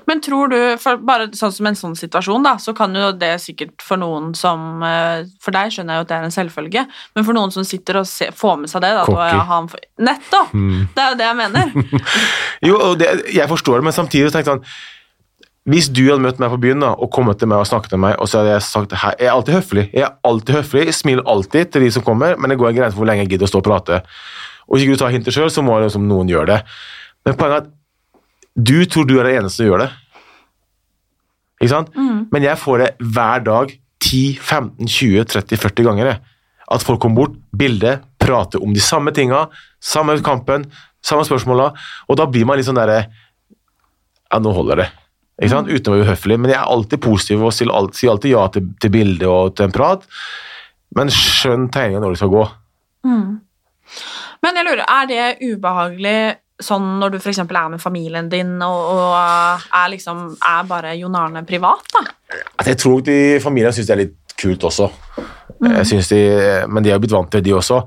[0.08, 3.34] Men tror du, for bare sånn som en sånn situasjon, da, så kan jo det
[3.42, 6.86] sikkert for noen som eh, For deg skjønner jeg jo at det er en selvfølge,
[7.16, 9.04] men for noen som sitter og ser, får med seg det da,
[9.50, 9.70] han,
[10.08, 10.52] Nettopp!
[10.54, 11.72] Det er jo det jeg mener.
[12.68, 16.22] Jo, og det, jeg forstår det, men samtidig så tenkte jeg sånn Hvis du hadde
[16.24, 18.40] møtt meg på byen da, og kommet til meg og snakket til meg, og så
[18.40, 21.86] hadde jeg sagt hei, Jeg er alltid høflig, jeg er alltid høflig, smiler alltid til
[21.86, 23.62] de som kommer, men det går en grense for hvor lenge jeg gidder å stå
[23.62, 24.02] og prate.
[24.64, 26.60] Og hvis ikke du tar hintet sjøl, så må liksom noen gjøre det.
[27.24, 27.72] Men poenget er at
[28.54, 29.90] du tror du er den eneste som gjør det.
[31.60, 31.94] Ikke sant?
[32.32, 36.18] Men jeg får det hver dag 10, 15, 20, 30, 40 ganger.
[36.70, 39.46] At folk kommer bort, bilde, prater om de samme tinga,
[39.82, 40.66] samme kampen,
[41.04, 41.72] samme spørsmåla,
[42.08, 43.04] og da blir man litt sånn derre
[44.32, 44.86] Ja, nå holder det.
[45.38, 45.68] Ikke sant?
[45.70, 46.38] Uten å være uhøflig.
[46.40, 49.74] Men jeg er alltid positiv og sier alltid ja til, til bilde og til en
[49.74, 50.06] prat.
[50.96, 52.44] Men skjønn tegninga når det skal gå.
[54.42, 56.18] Men jeg lurer, er det ubehagelig
[56.62, 59.14] sånn når du for eksempel er med familien din og, og
[59.74, 62.04] er liksom er bare Jon Arne privat, da?
[62.60, 64.90] At jeg tror de familiene syns det er litt kult også.
[65.64, 66.22] Jeg de,
[66.68, 67.80] men de har blitt vant til de også.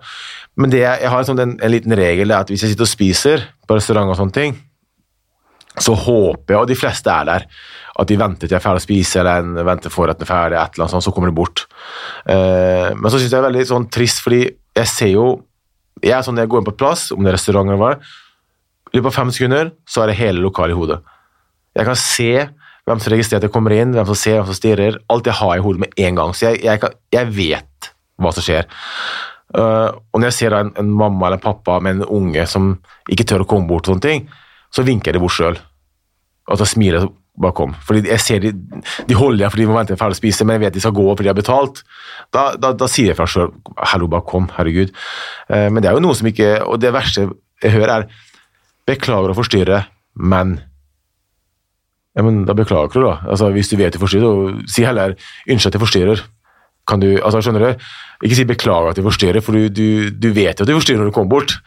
[0.58, 2.88] Men det, jeg har en, sånn, en, en liten regel, er at hvis jeg sitter
[2.88, 4.56] og spiser på restaurant, og sånne ting,
[5.78, 7.46] så håper jeg, og de fleste er der,
[7.98, 10.58] at de venter til jeg er ferdig å spise, eller en venter forretten er ferdig,
[10.58, 11.68] et eller annet sånt, så kommer de bort.
[12.26, 15.28] Eh, men så syns jeg det er veldig sånn trist, fordi jeg ser jo
[15.98, 17.80] Jeg er sånn når jeg går inn på et plass, om det er restaurant eller
[17.82, 17.88] hva,
[18.92, 21.02] i løpet av fem sekunder så er det hele lokalet i hodet.
[21.78, 22.32] Jeg kan se
[22.88, 25.00] hvem som registrerer at jeg kommer inn, hvem som ser, hvem som stirrer.
[25.12, 26.34] Alt jeg har i hodet med en gang.
[26.34, 28.70] Så jeg, jeg, kan, jeg vet hva som skjer.
[29.56, 32.74] Uh, og når jeg ser en, en mamma eller en pappa med en unge som
[33.12, 34.28] ikke tør å komme bort, og sånne ting,
[34.74, 35.60] så vinker jeg bort sjøl.
[36.48, 37.12] Og så smiler jeg
[37.44, 37.76] bakom.
[37.86, 40.48] Fordi jeg ser de, de holder igjen fordi de må vente er ferdig å spise,
[40.48, 41.84] men jeg vet de skal gå fordi de har betalt.
[42.34, 44.96] Da, da, da sier jeg fra sjøl 'hallo, bare kom', herregud.
[45.52, 47.28] Uh, men det er jo noe som ikke Og det verste
[47.64, 48.26] jeg hører, er
[48.88, 50.60] 'beklager å forstyrre, men'
[52.18, 53.20] Ja, men da beklager du, da.
[53.30, 55.14] Altså, hvis du vet du forstyrrer, si heller
[55.48, 56.24] 'unnskyld at jeg forstyrrer'.
[56.88, 57.86] Kan du, altså, skjønner du?
[58.24, 61.04] Ikke si 'beklager at jeg forstyrrer', for du, du, du vet jo at du forstyrrer
[61.04, 61.60] når du kommer bort.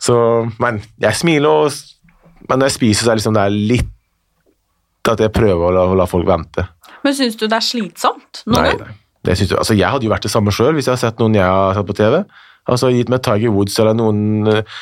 [0.00, 1.72] Så, men jeg smiler, og,
[2.48, 3.94] men når jeg spiser, så er det liksom det er litt
[5.08, 6.64] at jeg prøver å la, å la folk vente.
[7.04, 8.42] Men syns du det er slitsomt?
[8.46, 8.96] noen Nei, nei.
[9.24, 11.20] Det synes jeg, altså, jeg hadde jo vært det samme sjøl hvis jeg hadde sett
[11.20, 12.22] noen jeg har sett på TV.
[12.68, 14.78] Altså Gitt meg Tiger Woods eller noen eh,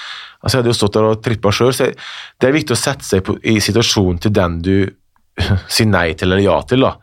[0.47, 1.75] altså Jeg hadde jo stått der og trippa sjøl.
[1.75, 4.77] Det er viktig å sette seg på, i situasjonen til den du
[5.75, 6.87] sier nei til eller ja til.
[6.87, 6.95] da.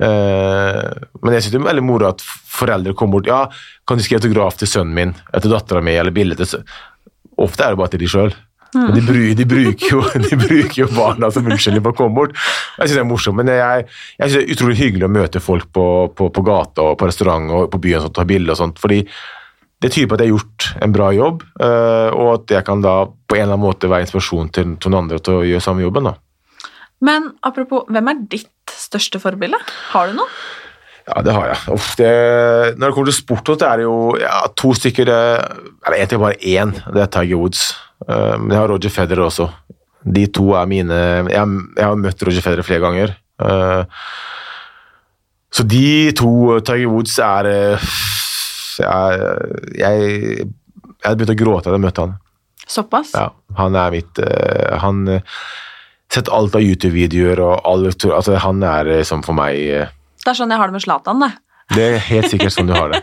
[0.00, 0.86] Uh,
[1.20, 3.28] men jeg syns det er veldig moro at foreldre kommer bort.
[3.28, 3.48] ja,
[3.84, 6.78] 'Kan du skrive autograf til sønnen min eller til dattera mi?' eller bilde til sønnen
[7.40, 8.34] Ofte er det bare til de sjøl.
[8.74, 12.14] Men de, bru, de, bruker jo, de bruker jo barna som unnskyldning for å komme
[12.14, 12.36] bort.
[12.78, 13.86] Jeg synes det er morsomt, men jeg,
[14.18, 17.08] jeg synes det er utrolig hyggelig å møte folk på, på, på gata og på
[17.08, 19.00] restaurant og på byen sånt, ta bilder og sånt, fordi
[19.80, 22.82] det tyder på at jeg har gjort en bra jobb, eh, og at jeg kan
[22.84, 25.64] da på en eller annen måte være inspirasjon til, til noen andre til å gjøre
[25.64, 26.10] samme jobben.
[26.10, 26.14] da.
[27.00, 29.56] Men apropos, hvem er ditt største forbilde?
[29.94, 30.28] Har du noe?
[31.08, 31.58] Ja, det har jeg.
[31.72, 32.10] Uff, det,
[32.76, 35.40] når det kommer til sport, så er det jo ja, to stykker eh,
[35.86, 36.74] Eller egentlig bare én.
[36.92, 37.62] Det er Tiger Woods.
[38.06, 39.48] Eh, Men jeg har Roger Federer også.
[40.04, 40.96] De to er mine
[41.32, 43.16] Jeg, jeg har møtt Roger Federer flere ganger.
[43.42, 43.82] Eh,
[45.50, 47.88] Så de to, Tiger Woods, er eh,
[48.82, 52.18] Jeg, jeg, jeg hadde begynt å gråte da jeg møtte han.
[52.70, 53.14] Såpass?
[53.14, 55.38] Ja, han er mitt uh, Han uh,
[56.10, 59.90] Sett alt av YouTube-videoer og alt altså, Han er liksom for meg uh,
[60.22, 61.30] Det er sånn jeg har det med Zlatan, det.
[61.74, 63.02] Det er helt sikkert sånn du har det.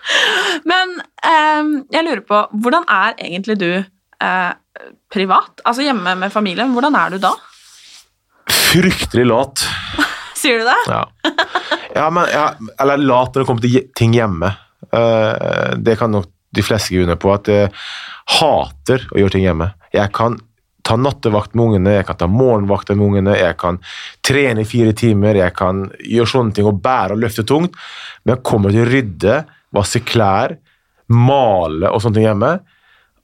[0.70, 3.70] Men um, jeg lurer på, hvordan er egentlig du
[5.12, 5.60] privat?
[5.66, 7.32] Altså hjemme med familien, hvordan er du da?
[8.52, 9.64] Fryktelig lat.
[10.40, 10.76] Sier du det?
[10.92, 11.00] Ja.
[11.96, 12.44] ja, men, ja,
[12.80, 14.52] eller lat når det kommer til ting hjemme.
[14.92, 17.70] Eh, det kan nok de fleste skrive under på, at jeg
[18.38, 19.72] hater å gjøre ting hjemme.
[19.94, 20.38] Jeg kan
[20.84, 23.80] ta nattevakt med ungene, jeg kan ta morgenvakt med ungene, jeg kan
[24.24, 27.78] trene i fire timer, jeg kan gjøre sånne ting og bære og løfte tungt,
[28.22, 29.38] men jeg kommer til å rydde,
[29.74, 30.58] vaske klær,
[31.08, 32.52] male og sånne ting hjemme.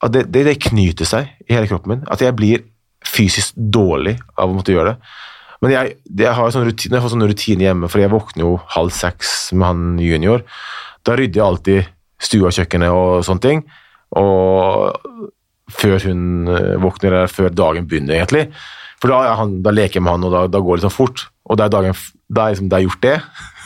[0.00, 2.06] At det, det, det knyter seg i hele kroppen min.
[2.08, 2.64] At jeg blir
[3.04, 5.12] fysisk dårlig av å måtte gjøre det.
[5.60, 8.54] Men jeg, jeg har sånn rutine, jeg får sånn rutine hjemme, for jeg våkner jo
[8.72, 10.44] halv seks med han junior.
[11.06, 11.90] Da rydder jeg alltid
[12.20, 13.62] stua, kjøkkenet og sånne ting.
[14.20, 15.30] Og
[15.70, 18.48] før hun eh, våkner, eller før dagen begynner, egentlig.
[19.00, 21.28] For da, han, da leker jeg med han, og da, da går det sånn fort.
[21.48, 21.96] Og da er dagen
[22.30, 23.16] da er liksom, da er gjort det.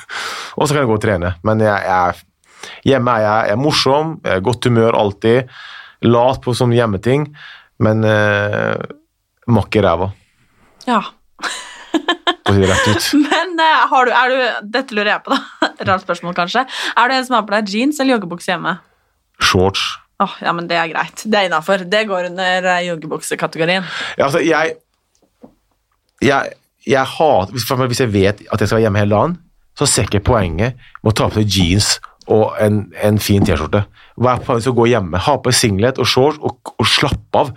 [0.56, 1.32] og så kan jeg gå og trene.
[1.46, 5.56] Men jeg, jeg, hjemme er jeg, jeg er morsom, jeg er godt humør alltid.
[6.04, 7.26] Lat på sånne hjemmeting,
[7.84, 8.76] men eh,
[9.50, 10.12] makk i ræva,
[10.84, 11.00] Ja.
[12.56, 13.10] Si rett ut.
[13.26, 15.70] Men eh, har du, er du Dette lurer jeg på, da.
[15.90, 16.64] Rart spørsmål, kanskje.
[16.94, 18.78] Er du en som har på deg jeans eller joggebukse hjemme?
[19.42, 19.84] Shorts.
[20.22, 21.24] Oh, ja, men Det er greit.
[21.26, 21.82] Det er innafor.
[21.90, 23.86] Det går under eh, joggebuksekategorien.
[24.18, 24.76] Ja, altså, jeg,
[26.22, 26.54] jeg,
[26.86, 29.38] jeg hater hvis, hvis jeg vet at jeg skal være hjemme hele dagen,
[29.74, 31.96] så ser ikke jeg poenget med å ta på seg jeans
[32.30, 33.82] og en, en fin T-skjorte.
[34.16, 35.22] Hva er poenget med å gå hjemme?
[35.26, 37.50] Ha på singlet og shorts og, og slappe av.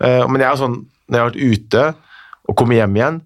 [0.00, 1.84] Uh, men jeg er sånn, når jeg har vært ute
[2.48, 3.20] og kommer hjem igjen,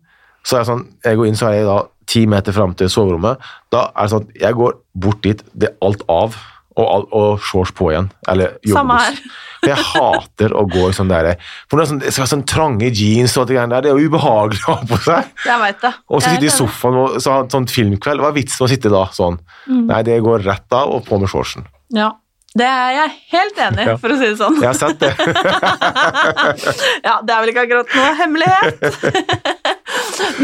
[0.45, 2.91] så er jeg sånn, jeg går inn så er jeg da ti meter fram til
[2.93, 3.41] soverommet.
[3.73, 4.75] Da er det sånn at jeg går
[5.07, 6.37] bort dit, det er alt av,
[6.77, 8.09] og, og shorts på igjen.
[8.29, 9.29] Eller joggebukse.
[9.65, 11.29] For jeg hater å gå i sånn der
[11.71, 13.93] For det sånn, det skal være sånn trange jeans og alt det greiene der, det
[13.93, 15.31] er jo ubehagelig å ha på seg.
[15.47, 15.93] Jeg vet det.
[16.11, 18.21] Og så sitte i sofaen og så ha en sånn filmkveld.
[18.21, 19.39] Hva er vitsen med å sitte da sånn?
[19.71, 19.87] Mm.
[19.89, 21.65] Nei, det går rett av og på med shortsen.
[21.95, 22.11] Ja.
[22.55, 23.95] Det er jeg helt enig i, Ja.
[23.99, 24.61] for å si det sånn.
[24.63, 25.11] Jeg har sett det.
[27.07, 28.85] Ja, Det er vel ikke akkurat noe hemmelighet.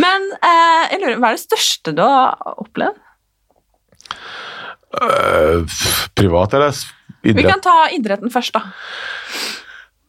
[0.00, 2.98] Men eh, jeg lurer, hva er det største du har opplevd?
[4.90, 5.62] Uh,
[6.18, 6.74] privat eller
[7.22, 8.72] Vi kan ta idretten først, da.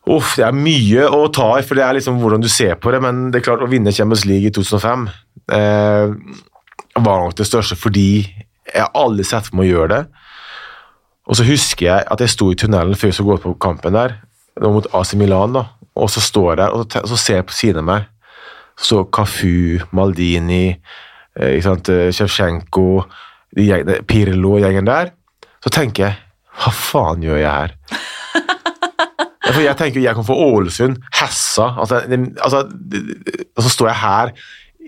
[0.10, 2.94] Uff, det er mye å ta i, for det er liksom hvordan du ser på
[2.94, 5.06] det, men det er klart å vinne Champions League i 2005
[5.54, 6.14] eh,
[6.98, 10.02] var nok det største fordi jeg har aldri sett for meg å gjøre det.
[11.30, 13.96] Og så husker jeg at jeg sto i tunnelen før jeg skulle gå på kampen
[13.96, 14.18] der,
[14.62, 17.84] mot AC Milan, da, og så står jeg der, og så ser jeg på siden
[17.84, 18.10] av meg,
[18.82, 20.76] så Cafu, Maldini,
[21.38, 25.12] Sjevsjenko, eh, de gjengene- Pirlo og gjengen der,
[25.64, 26.18] så tenker jeg,
[26.62, 27.76] hva faen gjør jeg her?
[29.52, 33.70] For jeg tenker jeg kan få Ålesund, Hessa altså, det, altså, det, det- Og så
[33.74, 34.32] står jeg her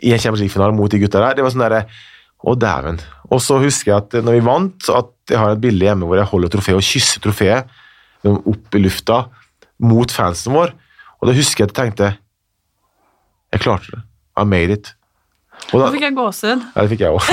[0.03, 1.35] i en League-finale mot de gutta der.
[1.35, 1.81] Det var sånn derre
[2.43, 2.97] Å, dæven.
[3.31, 6.17] Og så husker jeg at når vi vant, at jeg har et bilde hjemme hvor
[6.19, 7.69] jeg holder trofeet og kysser trofeet
[8.23, 9.19] liksom, opp i lufta
[9.79, 10.73] mot fansen vår.
[11.21, 12.09] Og da husker jeg at jeg tenkte
[13.53, 14.01] Jeg klarte det.
[14.41, 14.91] I made it.
[15.71, 16.63] Og Nå fikk jeg gåsehud.
[16.73, 17.29] ja, det fikk jeg òg.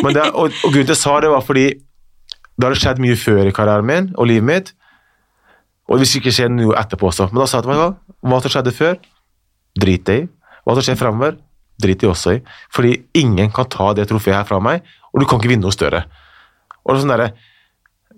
[0.00, 1.66] Og, og grunnen til jeg sa det, var fordi
[2.60, 4.72] det hadde skjedd mye før i karrieren min og livet mitt.
[5.90, 7.28] Og hvis det ikke skjer noe etterpå også.
[7.32, 7.88] Men da sa jeg til meg hva,
[8.30, 8.98] hva som skjedde før,
[9.80, 10.26] drit det i.
[10.66, 11.38] Hva som skjer fremover,
[11.80, 12.42] drit det også i.
[12.74, 12.92] Fordi
[13.22, 16.04] ingen kan ta det trofeet her fra meg, og du kan ikke vinne noe større.
[16.84, 17.30] Og det er sånn derre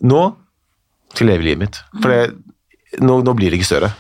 [0.03, 0.23] Nå
[1.13, 1.77] skal jeg leve livet mitt.
[2.01, 2.23] For det,
[3.05, 3.93] nå, nå blir det ikke større.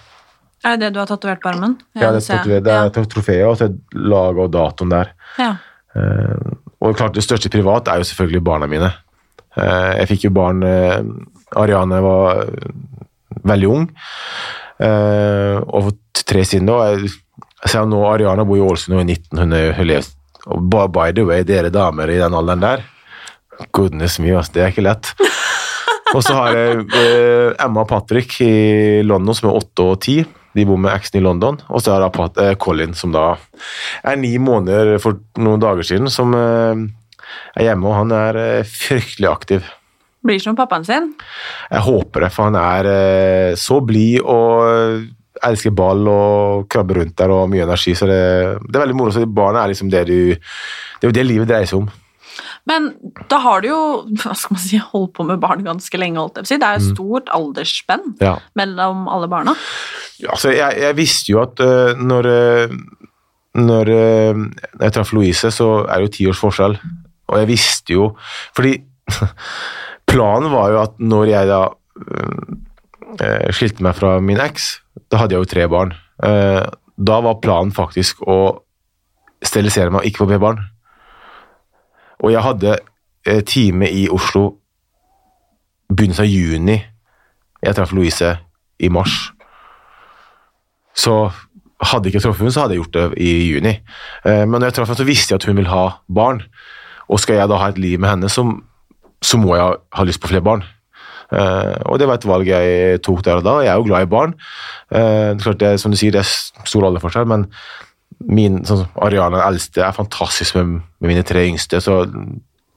[0.62, 1.74] Er det det du har tatovert på armen?
[1.98, 5.10] Ja, det, er det er trofeet, og så er laget og datoen der.
[5.40, 5.56] Ja.
[5.96, 8.92] Uh, og klart det største privat er jo selvfølgelig barna mine.
[9.58, 11.02] Uh, jeg fikk jo barn uh,
[11.58, 12.46] Ariane var
[13.44, 13.84] veldig ung,
[14.82, 17.10] og for tre siden da Jeg
[17.70, 20.08] jeg nå Ariana bor i Ålesund og er 19, hun er lever
[20.50, 22.82] og by, the way, dere damer i den alderen der
[23.70, 25.12] Goodness me, altså, det er ikke lett.
[26.16, 30.16] Og så har jeg Emma og Patrick i London, som er åtte og ti.
[30.54, 31.60] De bor med eksen i London.
[31.72, 33.36] Og så har jeg Pat eh, Colin, som da
[34.04, 36.82] er ni måneder for noen dager siden, som eh,
[37.56, 39.70] er hjemme, og han er eh, fryktelig aktiv.
[40.22, 41.08] Blir som pappaen sin.
[41.72, 45.08] Jeg håper det, for han er så blid og
[45.42, 48.20] elsker ball og krabber rundt der og mye energi, så det,
[48.68, 49.10] det er veldig moro.
[49.10, 51.88] Så barna er liksom det du Det er jo det livet dreier seg om.
[52.70, 52.92] Men
[53.28, 53.80] da har du jo
[54.22, 56.22] hva skal man si, holdt på med barn ganske lenge.
[56.38, 56.78] Det er Mm.
[56.78, 58.36] jo stort aldersspenn Ja.
[58.54, 59.56] mellom alle barna.
[60.28, 62.74] Altså, jeg, jeg visste jo at uh, når, øh,
[63.58, 64.42] når uh,
[64.80, 66.76] jeg traff Louise, så er det jo ti års forskjell.
[67.32, 68.16] Og jeg visste jo
[68.56, 68.76] Fordi
[70.10, 71.62] planen var jo at når jeg da
[73.20, 74.74] øh, skilte meg fra min eks,
[75.10, 75.94] da hadde jeg jo tre barn.
[76.22, 76.62] Eh,
[76.96, 78.38] da var planen faktisk å
[79.42, 80.62] sterilisere meg og ikke få mer barn.
[82.22, 82.76] Og jeg hadde
[83.26, 84.44] eh, time i Oslo
[85.92, 86.78] begynnelsen av juni.
[87.62, 88.36] Jeg traff Louise
[88.82, 89.32] i mars.
[90.94, 91.30] Så
[91.82, 93.72] hadde jeg ikke truffet henne, så hadde jeg gjort det i juni.
[94.24, 96.42] Eh, Men når jeg traff henne, så visste jeg at hun vil ha barn.
[97.10, 98.44] Og skal jeg da ha et liv med henne, så,
[99.22, 100.62] så må jeg ha lyst på flere barn.
[101.32, 103.56] Eh, og det var et valg jeg tok der og da.
[103.64, 104.34] Jeg er jo glad i barn.
[104.92, 107.48] Eh, det er klart det, som du sier, det er stor alderforskjell, men
[108.28, 111.80] min, sånn, Ariana, den eldste, er fantastisk med, med mine tre yngste.
[111.82, 112.02] Så,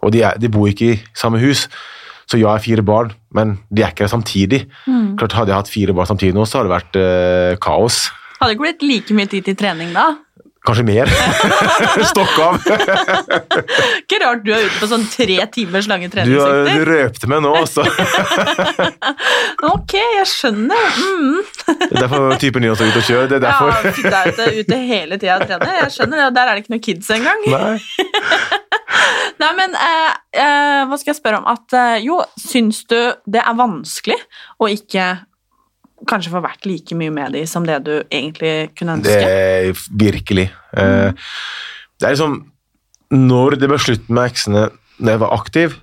[0.01, 1.67] og de, er, de bor ikke i samme hus.
[2.25, 4.61] Så ja, jeg har fire barn, men de er ikke der samtidig.
[4.89, 5.15] Mm.
[5.19, 8.05] Klart Hadde jeg hatt fire barn samtidig nå, så hadde det vært eh, kaos.
[8.39, 10.09] Hadde det ikke blitt like mye tid til trening da?
[10.65, 11.09] Kanskje mer.
[12.11, 12.55] Stokk av.
[14.01, 17.53] Ikke rart du er ute på sånn tre timers lange Du, du røpte meg nå,
[17.61, 17.85] også.
[19.75, 20.97] Ok, jeg skjønner.
[20.97, 21.37] Mm.
[21.67, 23.29] det er derfor typen din også er ute og kjører.
[23.29, 23.71] Det er derfor.
[24.01, 25.77] ja, er ute, ute hele tida og trener.
[25.83, 27.45] Jeg skjønner det, og der er det ikke noen kids engang.
[27.53, 28.63] Nei.
[29.45, 31.47] Nei, men eh, eh, hva skal jeg spørre om?
[31.51, 32.97] At eh, jo, syns du
[33.29, 34.17] det er vanskelig
[34.57, 35.11] å ikke
[36.09, 39.29] kanskje få vært like mye med de som det du egentlig kunne Det ønske?
[39.29, 40.47] er virkelig.
[40.75, 41.15] Mm.
[41.95, 42.35] Det er liksom
[43.15, 45.73] Når det ble slutt med eksene når jeg var aktiv,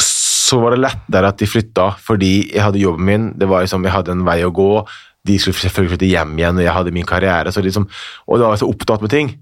[0.00, 3.30] så var det lettere at de flytta fordi jeg hadde jobben min.
[3.40, 4.84] Det var liksom, Jeg hadde en vei å gå.
[5.24, 7.52] De skulle selvfølgelig flytte hjem igjen, og jeg hadde min karriere.
[7.54, 7.86] Så liksom,
[8.26, 9.32] og da var jeg så opptatt med ting.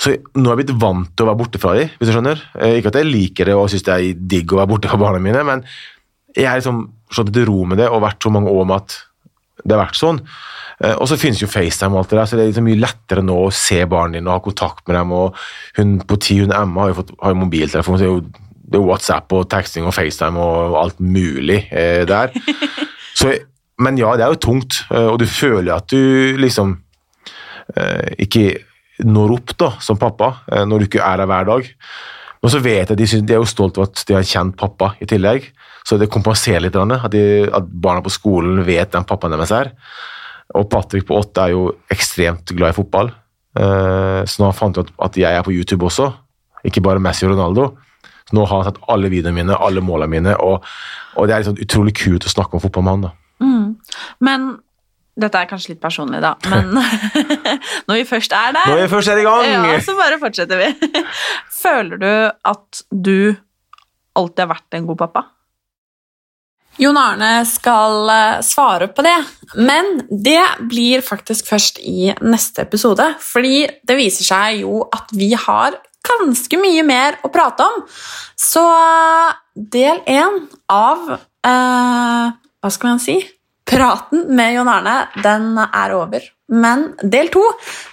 [0.00, 2.40] Så nå har jeg blitt vant til å være borte fra dem, hvis du skjønner.
[2.60, 4.98] Eh, Ikke at jeg liker det og syns det er digg å være borte fra
[5.00, 5.64] barna mine, men
[6.36, 8.98] jeg har liksom slått til ro med det og vært så mange år med at
[9.62, 10.20] det har vært sånn.
[10.82, 12.80] Eh, Og så finnes jo FaceTime og alt det der, så det er liksom mye
[12.82, 15.12] lettere nå å se barna dine og ha kontakt med dem.
[15.12, 15.36] og
[15.76, 18.48] Hun på ti, hun Emma, har jo, fått, har jo mobiltelefon, så det er jo,
[18.72, 22.32] det er WhatsApp og teksting og FaceTime og alt mulig eh, der.
[23.14, 23.28] Så,
[23.78, 26.78] men ja, det er jo tungt, eh, og du føler at du liksom
[27.76, 28.46] eh, ikke
[29.04, 30.34] når opp da, som pappa,
[30.66, 31.70] når du ikke er der hver dag.
[32.42, 34.56] Men så vet jeg, de, synes, de er jo stolt av at de har kjent
[34.58, 35.46] pappa i tillegg,
[35.86, 36.74] så det kompenserer litt.
[36.76, 39.70] At, de, at barna på skolen vet hvem pappaen deres er.
[40.58, 43.12] Og Patrick på åtte er jo ekstremt glad i fotball,
[43.56, 46.10] eh, så nå fant fant ut at, jeg er på YouTube også,
[46.66, 47.70] ikke bare Messi og Ronaldo.
[48.28, 50.66] Så nå har han sett alle videoene mine, alle målene mine, og,
[51.16, 53.06] og det er liksom utrolig kult å snakke om fotball med han.
[53.06, 53.14] da.
[54.22, 54.50] Men
[55.12, 56.32] dette er kanskje litt personlig, da.
[56.48, 56.72] Men
[57.88, 59.44] når vi først er der Når vi først er i gang!
[59.50, 61.02] Ja, så bare fortsetter vi.
[61.62, 62.10] Føler du
[62.52, 63.34] at du
[64.16, 65.26] alltid har vært en god pappa?
[66.80, 69.16] Jon Arne skal eh, svare på det,
[69.60, 70.40] men det
[70.70, 73.10] blir faktisk først i neste episode.
[73.20, 77.84] Fordi det viser seg jo at vi har ganske mye mer å prate om.
[78.40, 78.64] Så
[79.54, 80.40] del én
[80.72, 83.20] av eh, Hva skal man si?
[83.72, 86.26] Praten med Jon Arne, den er over.
[86.52, 87.40] Men del to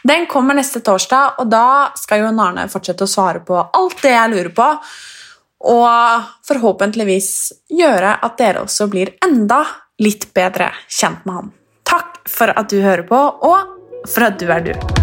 [0.03, 4.11] den kommer neste torsdag, og da skal Jon Arne fortsette å svare på alt det
[4.11, 4.67] jeg lurer på.
[5.71, 7.31] Og forhåpentligvis
[7.79, 9.63] gjøre at dere også blir enda
[10.03, 11.51] litt bedre kjent med ham.
[11.87, 14.98] Takk for at du hører på, og for at du er du.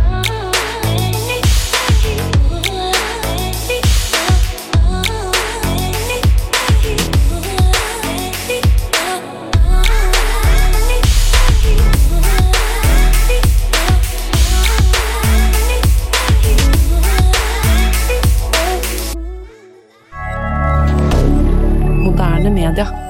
[22.47, 23.06] Moderne media.